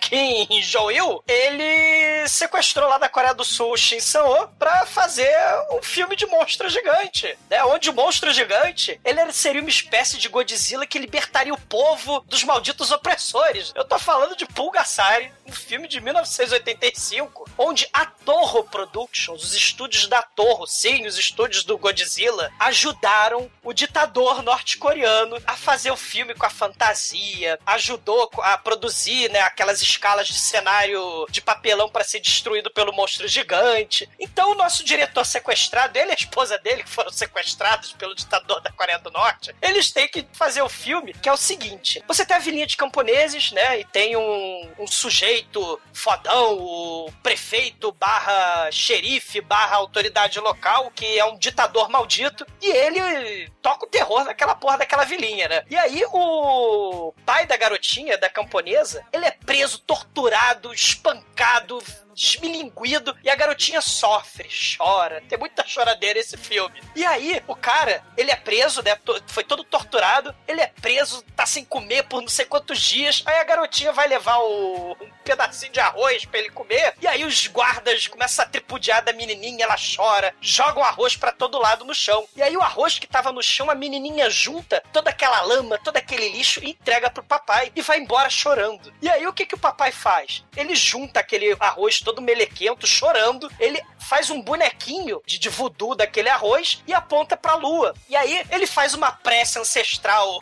[0.00, 5.34] Kim Jong-il, ele sequestrou lá da Coreia do Sul o Shin Sang-ho pra fazer
[5.72, 7.64] um filme de monstro gigante, né?
[7.64, 12.44] Onde o monstro gigante, ele seria uma espécie de Godzilla que libertaria o povo dos
[12.44, 13.72] malditos opressores.
[13.74, 20.06] Eu tô falando de Pulgasari, um filme de 1985, onde a Torro Productions, os estúdios
[20.06, 26.34] da Torro, sim, os estúdios do Godzilla, ajudaram o ditador norte-coreano a fazer o filme
[26.34, 32.20] com a fantasia, ajudou a produzir, né, aquelas escalas de cenário de papelão para ser
[32.20, 34.08] destruído pelo monstro gigante.
[34.18, 38.60] Então o nosso diretor sequestrado, ele e a esposa dele, que foram sequestrados pelo ditador
[38.60, 42.24] da Coreia do Norte, eles têm que fazer o filme, que é o seguinte: você
[42.24, 43.80] tem a vilinha de camponeses, né?
[43.80, 51.24] E tem um, um sujeito fodão, o prefeito barra xerife barra autoridade local, que é
[51.24, 55.64] um ditador maldito, e ele toca o terror naquela porra daquela vilinha, né?
[55.68, 59.55] E aí o pai da garotinha, da camponesa, ele é preso,
[59.86, 61.78] torturado, espancado,
[62.16, 65.22] desmilinguido e a garotinha sofre, chora.
[65.28, 66.82] Tem muita choradeira esse filme.
[66.94, 68.96] E aí, o cara, ele é preso, né?
[69.26, 70.34] Foi todo torturado.
[70.48, 73.22] Ele é preso, tá sem comer por não sei quantos dias.
[73.26, 76.94] Aí a garotinha vai levar o, um pedacinho de arroz pra ele comer.
[77.00, 81.32] E aí os guardas começam a tripudiar da menininha, ela chora, joga o arroz pra
[81.32, 82.26] todo lado no chão.
[82.34, 85.96] E aí o arroz que tava no chão, a menininha junta toda aquela lama, todo
[85.96, 88.92] aquele lixo e entrega pro papai e vai embora chorando.
[89.02, 90.44] E aí o que que o papai faz?
[90.56, 96.28] Ele junta aquele arroz todo melequento, chorando, ele faz um bonequinho de, de voodoo daquele
[96.28, 97.92] arroz e aponta pra lua.
[98.08, 100.40] E aí ele faz uma prece ancestral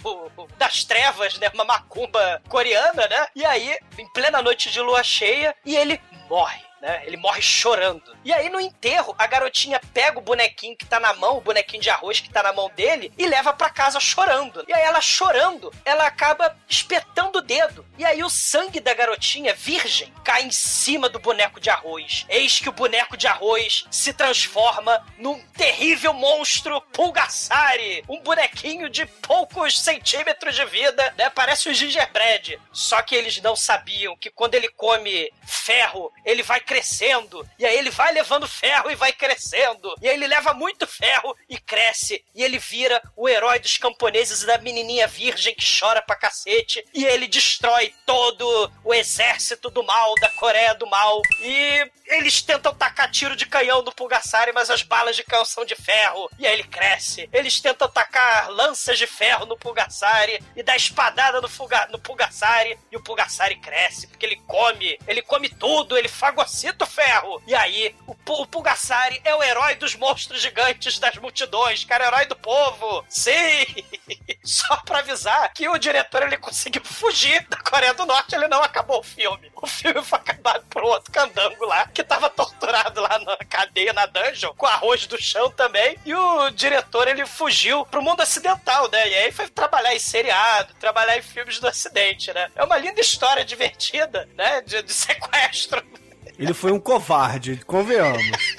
[0.59, 1.51] das trevas, né?
[1.55, 3.27] Uma macumba coreana, né?
[3.35, 5.99] E aí, em plena noite de lua cheia, e ele
[6.29, 6.61] morre.
[6.85, 7.03] Né?
[7.07, 8.15] Ele morre chorando.
[8.23, 11.83] E aí, no enterro, a garotinha pega o bonequinho que tá na mão, o bonequinho
[11.83, 14.63] de arroz que tá na mão dele, e leva pra casa chorando.
[14.69, 17.87] E aí, ela chorando, ela acaba espetando o dedo.
[17.97, 22.27] E aí, o sangue da garotinha, virgem, cai em cima do boneco de arroz.
[22.29, 28.05] Eis que o boneco de arroz se transforma num terrível monstro Pulgasari.
[28.07, 31.31] Um bonequinho de poucos centímetros de vida, né?
[31.31, 32.61] Parece um gingerbread.
[32.71, 37.49] Só que eles não sabiam que quando ele come ferro, ele vai crescendo.
[37.57, 39.95] E aí ele vai levando ferro e vai crescendo.
[40.03, 42.25] E aí ele leva muito ferro e cresce.
[42.35, 46.85] E ele vira o herói dos camponeses e da menininha virgem que chora pra cacete.
[46.93, 51.23] E ele destrói todo o exército do mal, da Coreia do Mal.
[51.41, 55.65] E eles tentam tacar tiro de canhão no Pulgasari, mas as balas de canhão são
[55.65, 56.29] de ferro.
[56.39, 57.29] E aí ele cresce.
[57.33, 62.77] Eles tentam tacar lanças de ferro no Pulgasari e dar espadada no, Fuga, no Pulgasari.
[62.91, 64.99] E o Pulgasari cresce, porque ele come.
[65.07, 67.43] Ele come tudo, ele fagocita o ferro.
[67.47, 72.07] E aí, o, o Pulgasari é o herói dos monstros gigantes das multidões, cara, é
[72.09, 73.05] herói do povo.
[73.09, 73.67] Sim!
[74.45, 78.63] Só pra avisar que o diretor ele conseguiu fugir da Coreia do Norte, ele não
[78.63, 79.51] acabou o filme.
[79.57, 84.07] O filme foi acabado por outro candango lá, que tava torturado lá na cadeia, na
[84.07, 85.99] dungeon, com arroz do chão também.
[86.05, 89.09] E o diretor ele fugiu pro mundo ocidental, né?
[89.09, 92.51] E aí foi trabalhar em seriado, trabalhar em filmes do Ocidente, né?
[92.55, 94.61] É uma linda história divertida, né?
[94.63, 95.83] De, de sequestro.
[96.39, 98.57] Ele foi um covarde, convenhamos.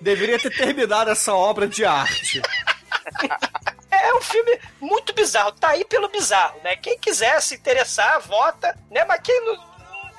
[0.00, 2.42] Deveria ter terminado essa obra de arte.
[3.90, 6.76] É um filme muito bizarro, tá aí pelo bizarro, né?
[6.76, 9.04] Quem quiser se interessar, vota, né?
[9.04, 9.71] Mas quem não.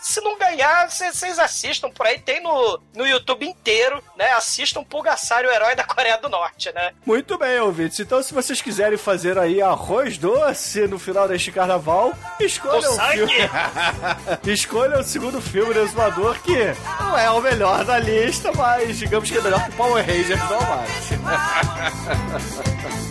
[0.03, 4.33] Se não ganhar, vocês assistam por aí, tem no, no YouTube inteiro, né?
[4.33, 6.91] Assistam Pulgasari, o herói da Coreia do Norte, né?
[7.05, 8.01] Muito bem, ouvintes.
[8.01, 13.33] Então, se vocês quiserem fazer aí arroz doce no final deste carnaval, escolham o filme.
[14.45, 19.31] Escolha o segundo filme do Exumador, que não é o melhor da lista, mas digamos
[19.31, 20.59] que é melhor que o Power Rangers do.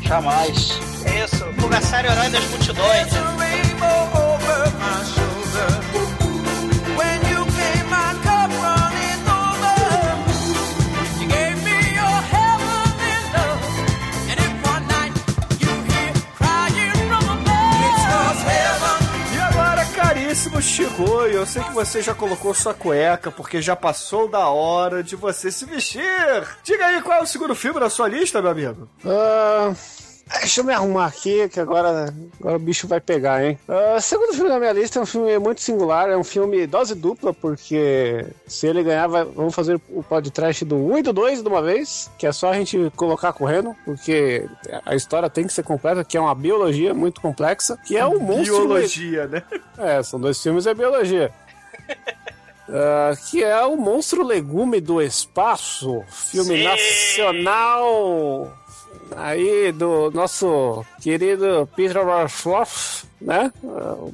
[0.07, 0.79] Jamais.
[1.07, 3.09] É isso, Pulgasari, o herói das multidões.
[21.53, 25.65] Sei que você já colocou sua cueca, porque já passou da hora de você se
[25.67, 26.03] vestir.
[26.65, 28.89] Diga aí qual é o segundo filme da sua lista, meu amigo.
[29.05, 29.73] Ah,
[30.41, 33.59] deixa eu me arrumar aqui, que agora, agora o bicho vai pegar, hein?
[33.69, 36.67] Ah, o segundo filme da minha lista é um filme muito singular, é um filme
[36.67, 41.13] dose dupla, porque se ele ganhar, vai- vamos fazer o podcast do 1 e do
[41.13, 44.47] 2 de uma vez, que é só a gente colocar correndo, porque
[44.87, 48.19] a história tem que ser completa, que é uma biologia muito complexa, que é um
[48.21, 48.57] monstro...
[48.69, 49.43] Biologia, né?
[49.77, 51.31] É, são dois filmes, é biologia.
[52.75, 56.63] Ah, que é o Monstro Legume do Espaço, filme Sim.
[56.63, 58.51] nacional
[59.15, 63.53] aí do nosso querido Peter Barshoff, né?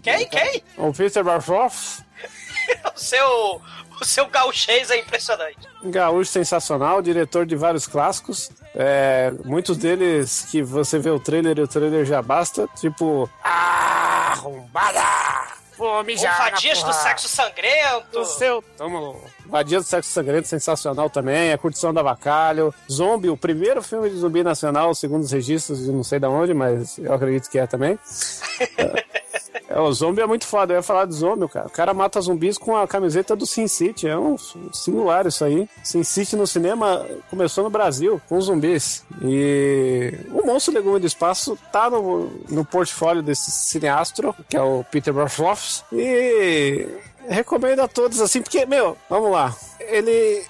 [0.03, 0.29] Quem?
[0.29, 0.63] Quem?
[0.77, 2.03] O Peter Barshoff,
[2.97, 3.61] O seu,
[4.01, 5.59] o seu gauchês é impressionante.
[5.85, 8.51] gaúcho sensacional, diretor de vários clássicos.
[8.75, 13.31] É, muitos deles que você vê o trailer e o trailer já basta, tipo...
[13.45, 15.58] Ah, arrombada!
[15.79, 18.11] Vou mijar na Fadias do sexo sangrento.
[18.13, 19.17] do seu tamo
[19.47, 21.53] Vadia do Sexo Sangrento, sensacional também.
[21.53, 22.75] A Curtição do Avacalho.
[22.91, 26.53] Zombie, o primeiro filme de zumbi nacional, segundo os registros de não sei de onde,
[26.53, 27.99] mas eu acredito que é também.
[29.69, 30.73] É, o zombie é muito foda.
[30.73, 31.67] Eu ia falar de zombie, cara.
[31.67, 34.09] O cara mata zumbis com a camiseta do Sin City.
[34.09, 34.37] É um
[34.73, 35.69] singular isso aí.
[35.85, 39.05] Sin City no cinema começou no Brasil, com zumbis.
[39.23, 44.85] E o Monstro Legume do Espaço tá no, no portfólio desse cineastro, que é o
[44.91, 45.83] Peter Barshoff.
[45.93, 46.87] E
[47.29, 49.55] recomendo a todos, assim, porque, meu, vamos lá.
[49.81, 50.45] Ele.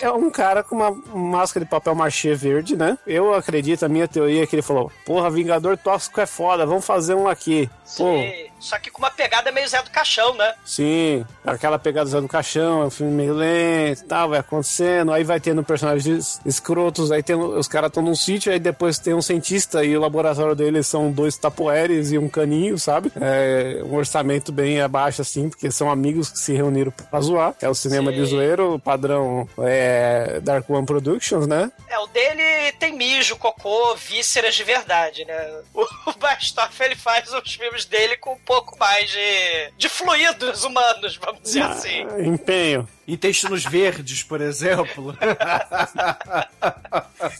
[0.00, 2.96] É um cara com uma máscara de papel machê verde, né?
[3.06, 6.84] Eu acredito, a minha teoria é que ele falou: Porra, Vingador Tóxico é foda, vamos
[6.84, 7.68] fazer um aqui.
[7.96, 10.54] Pô, E- Só que com uma pegada meio Zé do Caixão, né?
[10.64, 15.22] sim, aquela pegada do caixão, é um filme meio lento e tal, vai acontecendo, aí
[15.22, 19.22] vai tendo personagens escrotos, aí tem, os caras estão num sítio, aí depois tem um
[19.22, 23.12] cientista e o laboratório deles são dois tapoeres e um caninho, sabe?
[23.20, 27.54] É um orçamento bem abaixo, assim, porque são amigos que se reuniram pra zoar.
[27.60, 31.70] É o cinema de zoeiro, padrão é, Dark One Productions, né?
[31.88, 35.60] É, o dele tem mijo, cocô, vísceras de verdade, né?
[35.74, 35.86] O,
[36.18, 41.42] Bastoff, ele faz os filmes dele com um pouco mais de, de fluidos humanos, vamos
[41.42, 42.06] dizer assim.
[42.10, 42.88] Ah, Empenho.
[43.06, 45.16] Intestinos verdes, por exemplo.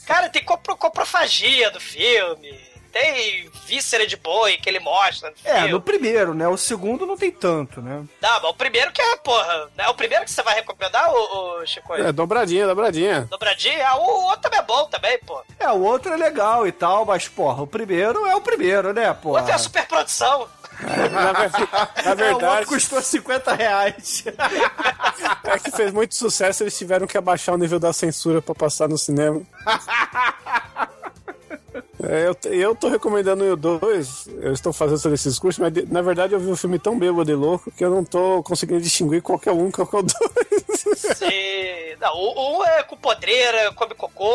[0.07, 2.57] Cara, tem copro, coprofagia do filme,
[2.97, 6.49] tem víscera de boi que ele mostra no É, no primeiro, né?
[6.49, 8.05] O segundo não tem tanto, né?
[8.23, 11.61] Não, mas o primeiro que é, porra, é o primeiro que você vai recomendar, ô,
[11.61, 11.93] ô Chico?
[11.95, 13.27] É, dobradinha, dobradinha.
[13.31, 13.87] Dobradinha?
[13.87, 15.43] Ah, o outro também é bom também, pô.
[15.61, 19.11] É, o outro é legal e tal, mas, porra, o primeiro é o primeiro, né,
[19.11, 19.37] O porra?
[19.41, 20.49] outro é a superprodução.
[20.81, 24.25] Na, ver- na É, o verdade, custou 50 reais.
[25.45, 28.89] é que fez muito sucesso, eles tiveram que abaixar o nível da censura pra passar
[28.89, 29.43] no cinema.
[32.09, 35.87] É, eu, eu tô recomendando o 2, eu estou fazendo sobre esse discurso, mas de-
[35.93, 38.81] na verdade eu vi o filme tão bêbado e louco que eu não tô conseguindo
[38.81, 40.17] distinguir qualquer um qual que é o 2.
[41.17, 41.27] Sim.
[42.01, 44.31] Não, o um é com podreira, come cocô,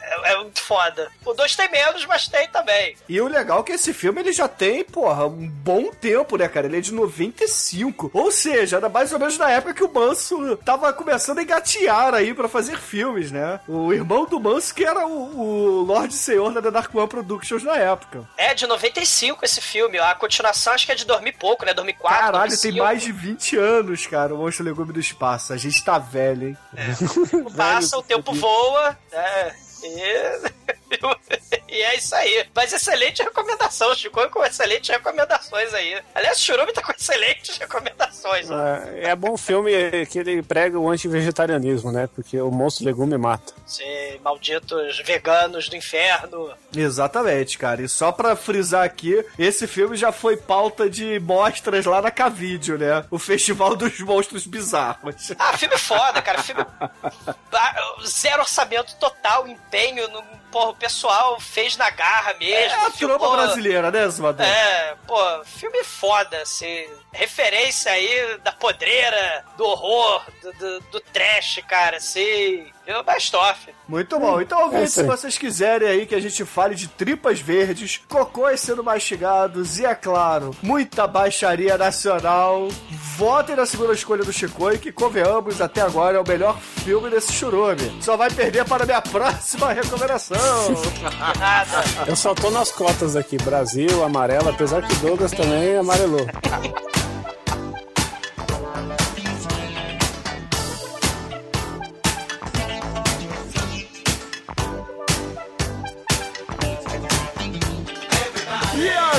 [0.00, 1.10] é, é muito foda.
[1.24, 2.96] O dois tem menos, mas tem também.
[3.08, 6.46] E o legal é que esse filme ele já tem, porra, um bom tempo, né,
[6.48, 6.66] cara?
[6.66, 8.10] Ele é de 95.
[8.14, 12.14] Ou seja, era mais ou menos na época que o Manso tava começando a engatear
[12.14, 13.58] aí pra fazer filmes, né?
[13.66, 17.76] O irmão do Manso que era o, o Lorde Senhor da Dark One Productions na
[17.76, 18.28] época.
[18.36, 21.72] É de 95 esse filme, a continuação acho que é de dormir pouco, né?
[21.74, 22.72] 2004, Caralho, 2005.
[22.72, 25.52] tem mais de 20 anos, cara, o Monstro Legume do Espaço.
[25.52, 26.58] A gente tá velho, hein?
[27.56, 29.56] Passa, o tempo voa, né?
[29.82, 30.75] E...
[31.68, 32.46] e é isso aí.
[32.54, 36.00] Mas excelente recomendação, Chico com excelentes recomendações aí.
[36.14, 38.50] Aliás, o Churume tá com excelentes recomendações.
[38.50, 39.72] É, é bom filme
[40.06, 42.08] que ele prega o anti-vegetarianismo, né?
[42.14, 43.52] Porque o monstro legume mata.
[43.66, 46.52] Sim, malditos veganos do inferno.
[46.74, 47.82] Exatamente, cara.
[47.82, 52.78] E só pra frisar aqui, esse filme já foi pauta de mostras lá na Cavídeo,
[52.78, 53.04] né?
[53.10, 55.32] O Festival dos Monstros Bizarros.
[55.38, 56.42] Ah, filme foda, cara.
[56.42, 56.64] Filme.
[57.58, 57.74] Ah,
[58.06, 60.06] Zero orçamento total, empenho.
[60.08, 60.22] No...
[60.52, 62.54] Porra, pessoal fez na garra mesmo.
[62.54, 64.46] É a filmou- trama brasileira, né, Zumador?
[64.46, 66.86] É, pô, filme foda, assim.
[67.16, 72.66] Referência aí da podreira, do horror, do, do, do trash, cara, assim.
[72.86, 73.68] Eu Bastoff.
[73.88, 74.40] Muito bom.
[74.40, 78.00] Então, É ouvinte, isso se vocês quiserem aí que a gente fale de tripas verdes,
[78.08, 82.68] cocôs sendo mastigados e, é claro, muita baixaria nacional,
[83.16, 87.32] votem na segunda escolha do Chicoi, que, convenhamos, até agora é o melhor filme desse
[87.32, 87.98] churume.
[88.00, 90.36] Só vai perder para a minha próxima recomendação.
[91.38, 91.84] Nada.
[92.06, 96.26] Eu só tô nas cotas aqui, Brasil, amarelo, apesar que Douglas também amarelou.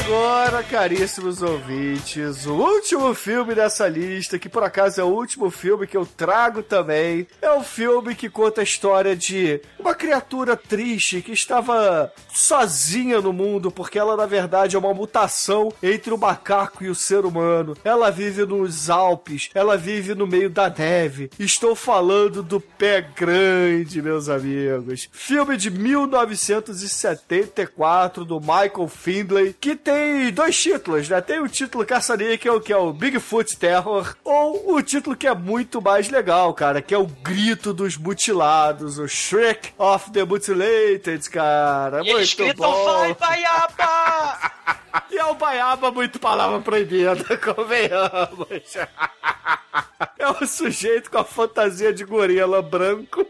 [0.07, 5.85] agora, caríssimos ouvintes, o último filme dessa lista, que por acaso é o último filme
[5.85, 11.21] que eu trago também, é um filme que conta a história de uma criatura triste
[11.21, 16.85] que estava sozinha no mundo, porque ela na verdade é uma mutação entre o macaco
[16.85, 17.75] e o ser humano.
[17.83, 21.29] Ela vive nos Alpes, ela vive no meio da neve.
[21.37, 25.09] Estou falando do Pé Grande, meus amigos.
[25.11, 29.96] Filme de 1974 do Michael Findlay, que tem
[30.33, 31.21] dois títulos, né?
[31.21, 35.81] Tem o título caça-níquel, que é o Bigfoot Terror, ou o título que é muito
[35.81, 42.01] mais legal, cara, que é o Grito dos Mutilados, o Shrek of the Mutilated, cara.
[42.03, 42.85] E eles muito gritam, bom.
[42.85, 44.77] vai, baiaba!
[45.11, 48.47] E é o Baiaba muito palavra proibida, convenhamos.
[50.19, 53.23] É o sujeito com a fantasia de gorila branco.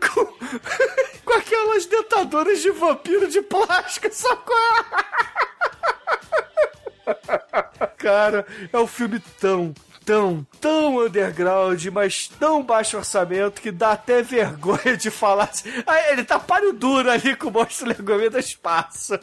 [0.00, 0.34] Com,
[1.32, 4.84] com aquelas dentaduras de vampiro de plástico, socorro!
[7.96, 9.72] Cara, é um filme tão,
[10.12, 15.44] tão, tão underground, mas tão baixo orçamento que dá até vergonha de falar.
[15.44, 15.70] assim.
[15.86, 19.18] Ah, ele tá páreo duro ali com o monstro do espaço.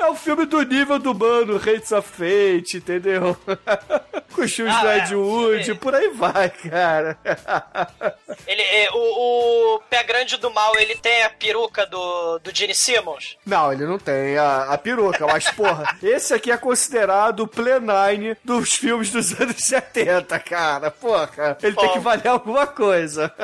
[0.00, 3.36] É o filme do nível do mano, Hates of Fate, entendeu?
[4.34, 7.18] com os filmes Ah, do é, Ed o Wood, por aí vai, cara.
[8.46, 12.74] Ele, é, o, o Pé Grande do Mal, ele tem a peruca do, do Gene
[12.74, 13.36] Simmons?
[13.44, 18.36] Não, ele não tem a, a peruca, mas porra, esse aqui é considerado o Plenine
[18.42, 20.90] dos filmes dos anos 70, cara.
[20.90, 23.32] Porra, ele tem que valer alguma coisa.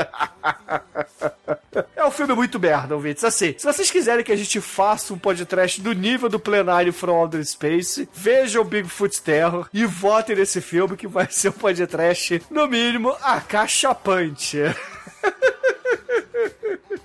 [1.95, 3.22] É um filme muito merda, ouvintes.
[3.22, 7.12] Assim, se vocês quiserem que a gente faça um podcast do nível do Plenine from
[7.12, 12.66] Outer Space, vejam Bigfoot Terror e votem nesse filme que vai ser um podcast, no
[12.66, 14.59] mínimo, acachapante.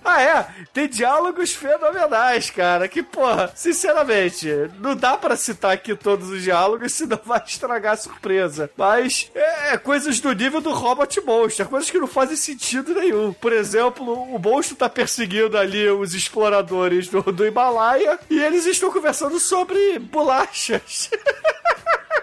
[0.04, 0.48] Ah, é?
[0.74, 2.88] Tem diálogos fenomenais, cara.
[2.88, 4.48] Que, porra, sinceramente,
[4.80, 8.70] não dá pra citar aqui todos os diálogos, senão vai estragar a surpresa.
[8.76, 13.32] Mas é, é coisas do nível do Robot Monster, coisas que não fazem sentido nenhum.
[13.34, 18.92] Por exemplo, o monstro tá perseguindo ali os exploradores do, do Himalaia e eles estão
[18.92, 21.10] conversando sobre bolachas.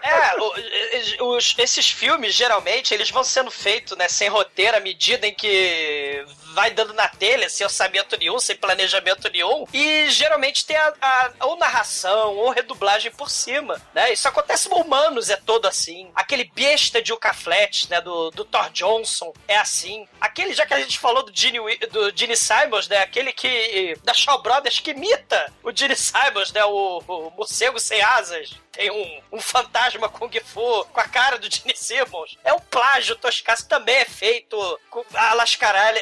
[0.03, 5.35] É, os- esses filmes, geralmente, eles vão sendo feitos, né, sem roteiro, à medida em
[5.35, 6.25] que
[6.59, 11.31] vai dando na telha, sem orçamento nenhum, sem planejamento nenhum, e geralmente tem a, a-
[11.47, 14.13] ou narração, ou redublagem por cima, né?
[14.13, 16.11] Isso acontece com humanos, é todo assim.
[16.17, 20.09] Aquele besta de Uka Flat, né, do, do Thor Johnson, é assim.
[20.21, 21.61] Aquele, já que a gente falou do Gene,
[21.93, 26.65] do Gene Simons, né, aquele que, da Shaw Brothers, que imita o Gene Simons, né,
[26.65, 31.49] o, o morcego sem asas, tem um, um fantasma Kung Fu com a cara do
[31.51, 32.37] Gene Simmons.
[32.45, 34.57] É um plágio toscaço, também é feito
[34.91, 36.01] com a lascaralha.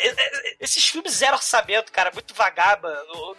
[0.60, 2.88] Esses filmes zero orçamento, cara, muito vagaba.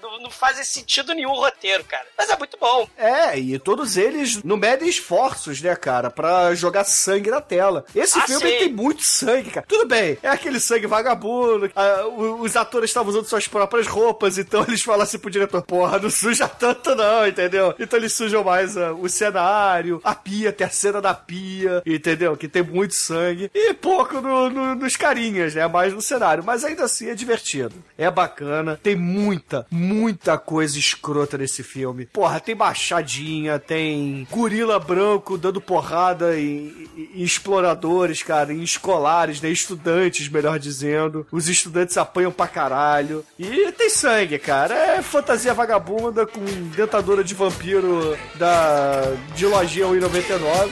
[0.02, 2.06] Não, não- fazem sentido nenhum o roteiro, cara.
[2.18, 2.88] Mas é muito bom.
[2.98, 7.86] É, e todos eles não medem esforços, né, cara, pra jogar sangue na tela.
[7.96, 9.66] Esse Ah, filme tem muito sangue, cara.
[9.68, 14.64] Tudo bem, é aquele sangue vagabundo, ah, os atores estavam usando suas próprias roupas, então
[14.68, 17.74] eles falam assim pro diretor, porra, não suja tanto não, entendeu?
[17.80, 22.36] Então eles sujam mais ah, o cenário, a pia, tem a cena da pia, entendeu?
[22.38, 26.44] Que tem muito sangue, e pouco no- no- nos carinhas, né, mais no cenário.
[26.44, 32.06] Mas ainda assim é divertido, é bacana, tem muita, muita coisa escrota nesse filme.
[32.06, 39.42] Porra, tem baixadinha, tem gorila branco dando porrada em, em- em exploradores, cara, em escolares,
[39.42, 39.50] né?
[39.50, 41.26] Estudantes, melhor dizendo.
[41.32, 43.26] Os estudantes apanham pra caralho.
[43.38, 44.74] E tem sangue, cara.
[44.76, 46.40] É fantasia vagabunda com
[46.76, 50.70] dentadura de vampiro da de lojinha 1,99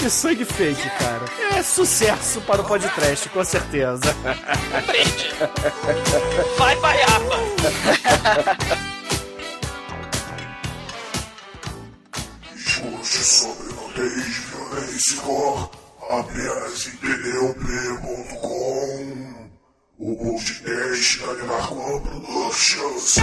[0.00, 1.24] e, e sangue fake, cara.
[1.56, 4.14] É sucesso para o podcast, com certeza.
[5.18, 5.34] Brinde.
[6.56, 7.36] Vai, baiaba.
[12.54, 15.70] Discute sobre nudez, violência e cor.
[20.00, 23.14] O podcast da Narcoa Productions.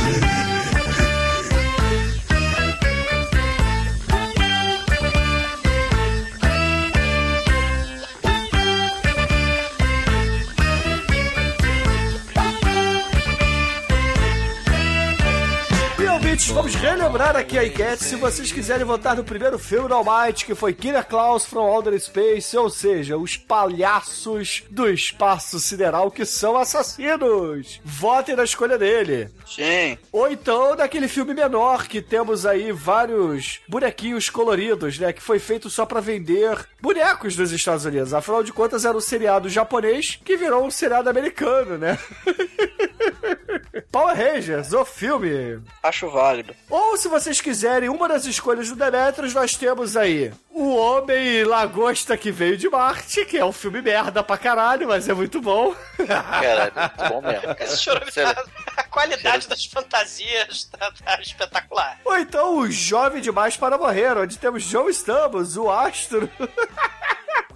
[16.53, 20.55] Vamos relembrar aqui a enquete se vocês quiserem votar no primeiro filme do Almighty, que
[20.55, 26.57] foi Killer Klaus from Outer Space, ou seja, os palhaços do espaço sideral que são
[26.57, 27.81] assassinos.
[27.83, 29.29] Votem na escolha dele.
[29.45, 29.97] Sim.
[30.11, 35.11] Ou então daquele filme menor que temos aí vários bonequinhos coloridos, né?
[35.11, 38.13] Que foi feito só pra vender bonecos dos Estados Unidos.
[38.13, 41.97] Afinal de contas, era um seriado japonês que virou um seriado americano, né?
[43.91, 45.61] Power Rangers, o filme.
[45.81, 46.34] Acho válido.
[46.69, 52.17] Ou se vocês quiserem uma das escolhas do Demetrius, nós temos aí O Homem Lagosta
[52.17, 55.75] que Veio de Marte, que é um filme merda pra caralho, mas é muito bom.
[56.07, 57.55] Caralho, muito bom mesmo.
[58.77, 61.99] A qualidade das fantasias tá, tá espetacular.
[62.05, 66.29] Ou então O Jovem Demais para Morrer, onde temos Joe Stamos, o astro,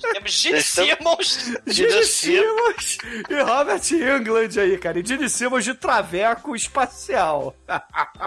[0.01, 1.53] Temos Gene Simmons.
[1.67, 2.97] Gene Simmons
[3.29, 4.99] e Robert England aí, cara.
[4.99, 7.55] E Gene Simmons de traveco espacial.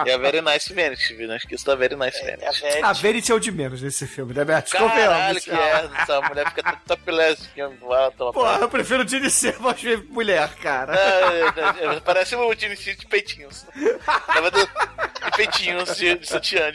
[0.05, 1.27] E a Very Nice Vanity, viu?
[1.27, 2.61] Não esqueça da Very Nice É, Vanity.
[2.61, 2.85] velho.
[2.85, 4.71] A Verity é o de menos nesse filme, né, Beto?
[4.71, 5.89] Caralho, que é.
[5.99, 7.77] Essa mulher fica topless esse filme.
[8.33, 10.95] Porra, eu prefiro Gene Simmons ver mulher, cara.
[10.95, 11.41] É,
[11.83, 13.65] é, é, parece o Tiny City de peitinhos.
[13.75, 16.71] De, peitinhos de, de sutiã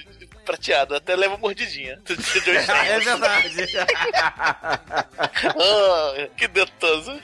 [0.49, 0.95] prateado.
[0.95, 2.01] Até leva mordidinha.
[2.89, 3.67] É verdade.
[5.45, 7.21] Ah, que detoso.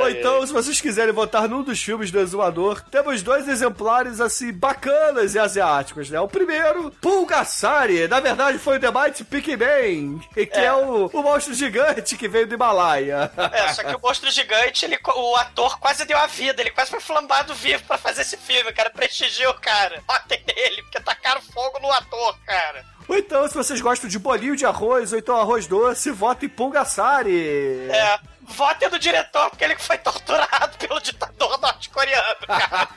[0.00, 4.52] Ou então, se vocês quiserem votar num dos filmes do Exumador, temos dois exemplares, assim,
[4.52, 6.20] bacanas e asiáticos, né?
[6.20, 8.08] O primeiro, Pulgasari.
[8.08, 12.46] Na verdade, foi o The Mighty Pigman, que é, o, o monstro gigante que veio
[12.46, 13.30] do Himalaia.
[13.52, 16.90] É, só que o monstro gigante, ele, o ator quase deu a vida, ele quase
[16.90, 18.90] foi flambado vivo pra fazer esse filme, cara.
[18.90, 20.02] Prestigiou o cara.
[20.06, 22.84] Votem nele, porque tacaram fogo no ator, cara.
[23.08, 26.50] Ou então, se vocês gostam de bolinho de arroz, ou então arroz doce, votem em
[26.50, 27.88] Pungasari.
[27.90, 28.18] É.
[28.42, 32.88] Votem no diretor, porque ele foi torturado pelo ditador norte-coreano, cara.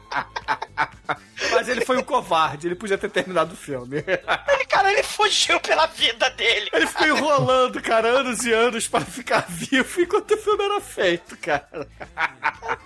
[1.52, 4.04] Mas ele foi um covarde, ele podia ter terminado o filme.
[4.48, 6.70] Ele, cara, ele fugiu pela vida dele.
[6.72, 11.36] Ele ficou enrolando, cara, anos e anos para ficar vivo enquanto o filme era feito,
[11.38, 11.88] cara.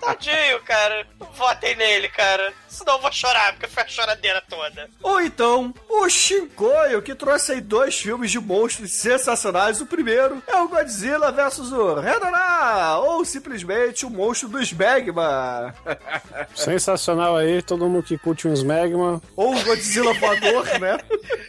[0.01, 1.05] Tadinho, cara.
[1.35, 2.53] Votem nele, cara.
[2.67, 4.89] Senão eu vou chorar, porque foi a choradeira toda.
[5.01, 9.79] Ou então, o Shinkoio, que trouxe aí dois filmes de monstros sensacionais.
[9.79, 15.73] O primeiro é o Godzilla vs o Hedorah, ou simplesmente o monstro do Smegma.
[16.55, 19.21] Sensacional aí, todo mundo que curte um Smegma.
[19.35, 20.97] Ou o Godzilla voador, né?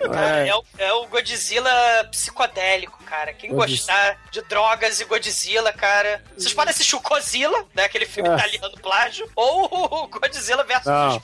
[0.00, 0.48] Cara, É.
[0.48, 1.70] é, o, é o Godzilla
[2.10, 3.32] psicodélico, cara.
[3.32, 3.76] Quem Godzilla.
[3.78, 6.22] gostar de drogas e Godzilla, cara.
[6.36, 7.84] Vocês podem assistir o Godzilla, né?
[7.84, 8.34] Aquele filme É.
[8.34, 9.28] italiano plágio.
[9.34, 9.64] Ou
[10.04, 11.18] o Godzilla versus Não.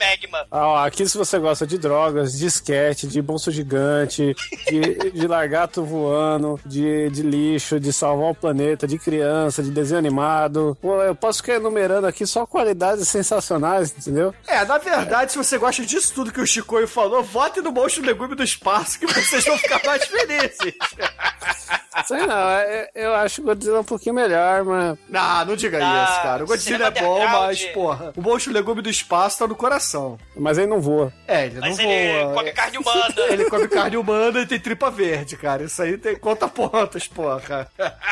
[0.51, 4.35] Ah, ó, aqui se você gosta de drogas, de esquete, de monstro gigante,
[4.67, 9.99] de, de largato voando, de, de lixo, de salvar o planeta, de criança, de desenho
[9.99, 10.77] animado.
[10.81, 14.33] Pô, eu posso ficar enumerando aqui só qualidades sensacionais, entendeu?
[14.47, 18.03] É, na verdade, se você gosta disso tudo que o Chicoio falou, vote no monstro
[18.03, 20.73] legume do espaço que vocês vão ficar mais felizes.
[22.05, 24.97] Sei não, é- eu acho o Godzilla um pouquinho melhor, mas.
[25.07, 26.43] Não, não diga Ah, isso, cara.
[26.43, 30.17] O Godzilla é bom, mas, porra, o monstro legume do espaço tá no coração.
[30.35, 31.13] Mas ele não voa.
[31.27, 32.33] É, ele Mas não ele voa.
[32.33, 33.13] come carne humana.
[33.33, 35.63] Ele come carne humana e tem tripa verde, cara.
[35.63, 37.67] Isso aí tem conta pontas, porra.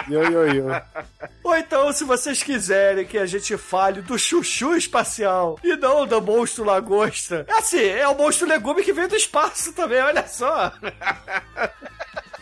[0.10, 0.66] Yo, yo, yo.
[1.44, 6.22] Ou então, se vocês quiserem que a gente fale do chuchu espacial e não do
[6.22, 7.46] monstro lagosta.
[7.48, 10.72] É assim, é o monstro legume que veio do espaço também, olha só.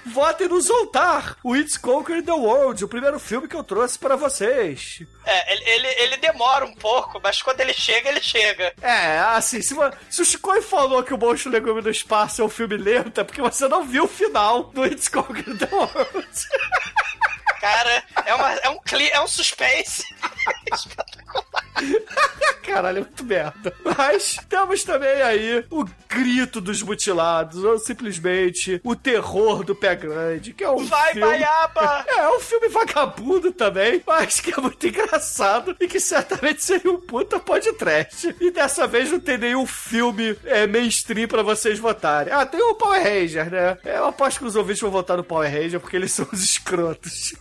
[0.06, 4.16] Votem no Zoltar, o It's Conquer the World, o primeiro filme que eu trouxe para
[4.16, 5.04] vocês.
[5.26, 8.74] É, ele, ele, ele demora um pouco, mas quando ele chega, ele chega.
[8.82, 9.76] É, assim, se,
[10.10, 13.24] se o Chicoi falou que o Monstro Legume do Espaço é um filme lento, é
[13.24, 16.28] porque você não viu o final do It's Conquer the World.
[17.60, 20.04] Cara, é, uma, é um cli, é um suspense.
[22.64, 23.74] Caralho, é muito merda.
[23.98, 30.54] Mas temos também aí o grito dos mutilados, ou simplesmente o terror do pé grande,
[30.54, 31.28] que é um Vai, filme...
[31.28, 32.00] Baiaba!
[32.10, 36.92] É, é um filme vagabundo também, mas que é muito engraçado e que certamente seria
[36.92, 38.36] um puta podcast.
[38.40, 42.34] E dessa vez não tem nenhum filme é, mainstream pra vocês votarem.
[42.34, 43.78] Ah, tem o Power Ranger, né?
[43.84, 47.34] Eu aposto que os ouvintes vão votar no Power Ranger porque eles são os escrotos.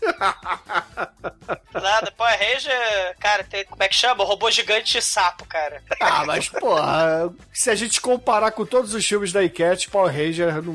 [1.73, 4.25] Nada, Power Ranger, cara, tem, como é que chama?
[4.25, 5.83] Robô gigante e sapo, cara.
[6.01, 10.63] Ah, mas porra, se a gente comparar com todos os filmes da Enquete, Power Ranger
[10.63, 10.73] não,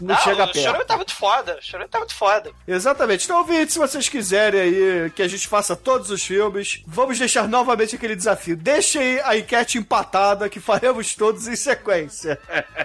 [0.00, 0.60] não, chega o perto.
[0.60, 1.58] Chorão tá muito foda.
[1.58, 2.52] O Chorão tá muito foda.
[2.66, 3.24] Exatamente.
[3.24, 7.48] Então, ouvintes, se vocês quiserem aí que a gente faça todos os filmes, vamos deixar
[7.48, 8.56] novamente aquele desafio.
[8.56, 12.38] Deixem a enquete empatada que faremos todos em sequência.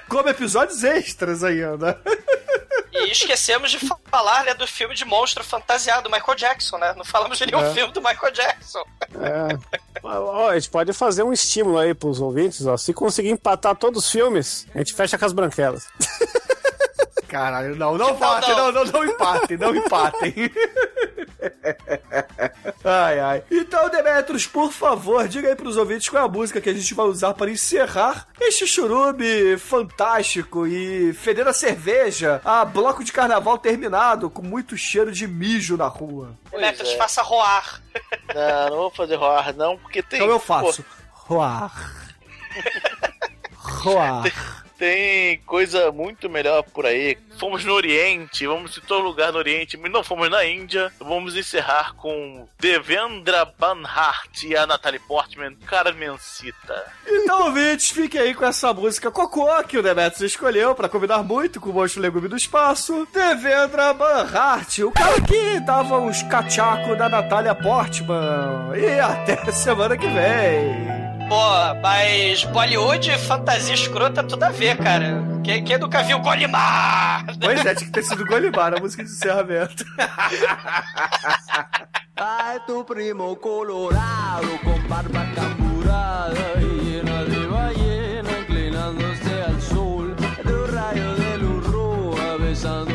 [0.07, 1.99] Como episódios extras ainda.
[2.91, 3.79] E esquecemos de
[4.09, 6.93] falar, né, do filme de monstro fantasiado do Michael Jackson, né?
[6.97, 7.73] Não falamos de nenhum É.
[7.73, 8.83] filme do Michael Jackson.
[9.01, 9.57] É.
[10.03, 12.75] Ó, a gente pode fazer um estímulo aí pros ouvintes, ó.
[12.75, 15.87] Se conseguir empatar todos os filmes, a gente fecha com as branquelas.
[17.31, 18.83] Caralho, não, não empatem, não, não?
[18.83, 20.33] não, empatem, não empatem.
[22.83, 23.43] Ai, ai.
[23.49, 26.93] Então, Demetrios, por favor, diga aí pros ouvintes qual é a música que a gente
[26.93, 33.57] vai usar para encerrar este churume fantástico e fedendo a cerveja, a bloco de carnaval
[33.57, 36.37] terminado com muito cheiro de mijo na rua.
[36.49, 36.97] Pois Demetrius, é.
[36.97, 37.81] faça roar.
[38.35, 40.19] Não, não vou fazer horror, não, porque tem.
[40.19, 40.83] Então eu faço.
[41.11, 41.71] Roar.
[43.55, 44.23] Roar.
[44.81, 47.15] Tem coisa muito melhor por aí.
[47.39, 50.91] Fomos no Oriente, vamos em todo lugar no Oriente, mas não fomos na Índia.
[50.97, 56.83] Vamos encerrar com Devendra Banhart e a Natalie Portman, Carmencita.
[57.05, 61.61] Então, ouvintes, fiquem aí com essa música Cocô que o Demetrius escolheu pra combinar muito
[61.61, 63.07] com o Monstro Legume do Espaço.
[63.13, 68.75] Devendra Banhart, o cara que dava uns cachacos da Natália Portman.
[68.75, 70.90] E até semana que vem.
[71.31, 75.23] Pô, mas Bollywood e fantasia escrota tudo a ver, cara.
[75.41, 77.25] Quem, quem nunca viu Golimar?
[77.39, 79.85] Pois é, tinha que ter sido Golimar, a música de encerramento.
[82.17, 90.13] Ay, tu primo colorado con barba camburada llena de ballena inclinándose al sol.
[90.43, 92.90] De un rayo de luz roja besando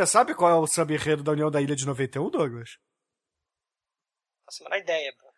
[0.00, 2.78] Você sabe qual é o samba-enredo da União da Ilha de 91, Douglas?
[4.62, 5.30] Não é ideia, pô.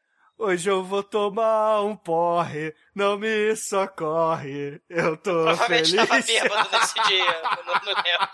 [0.44, 6.08] Hoje eu vou tomar um porre, não me socorre, eu tô Provavelmente feliz.
[6.08, 8.28] tava bêbado nesse dia, eu não, não lembro.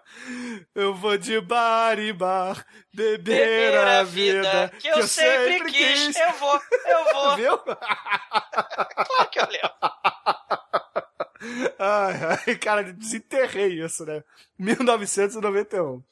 [0.74, 6.16] Eu vou de bar em bar, beber, Beber a vida, que eu, sempre, quis.
[6.16, 7.36] Eu vou, eu vou.
[7.36, 7.58] Viu?
[7.58, 9.70] Claro que eu lembro.
[11.78, 12.14] Ai,
[12.46, 14.22] ai, cara, desenterrei isso, né?
[14.58, 16.02] 1991.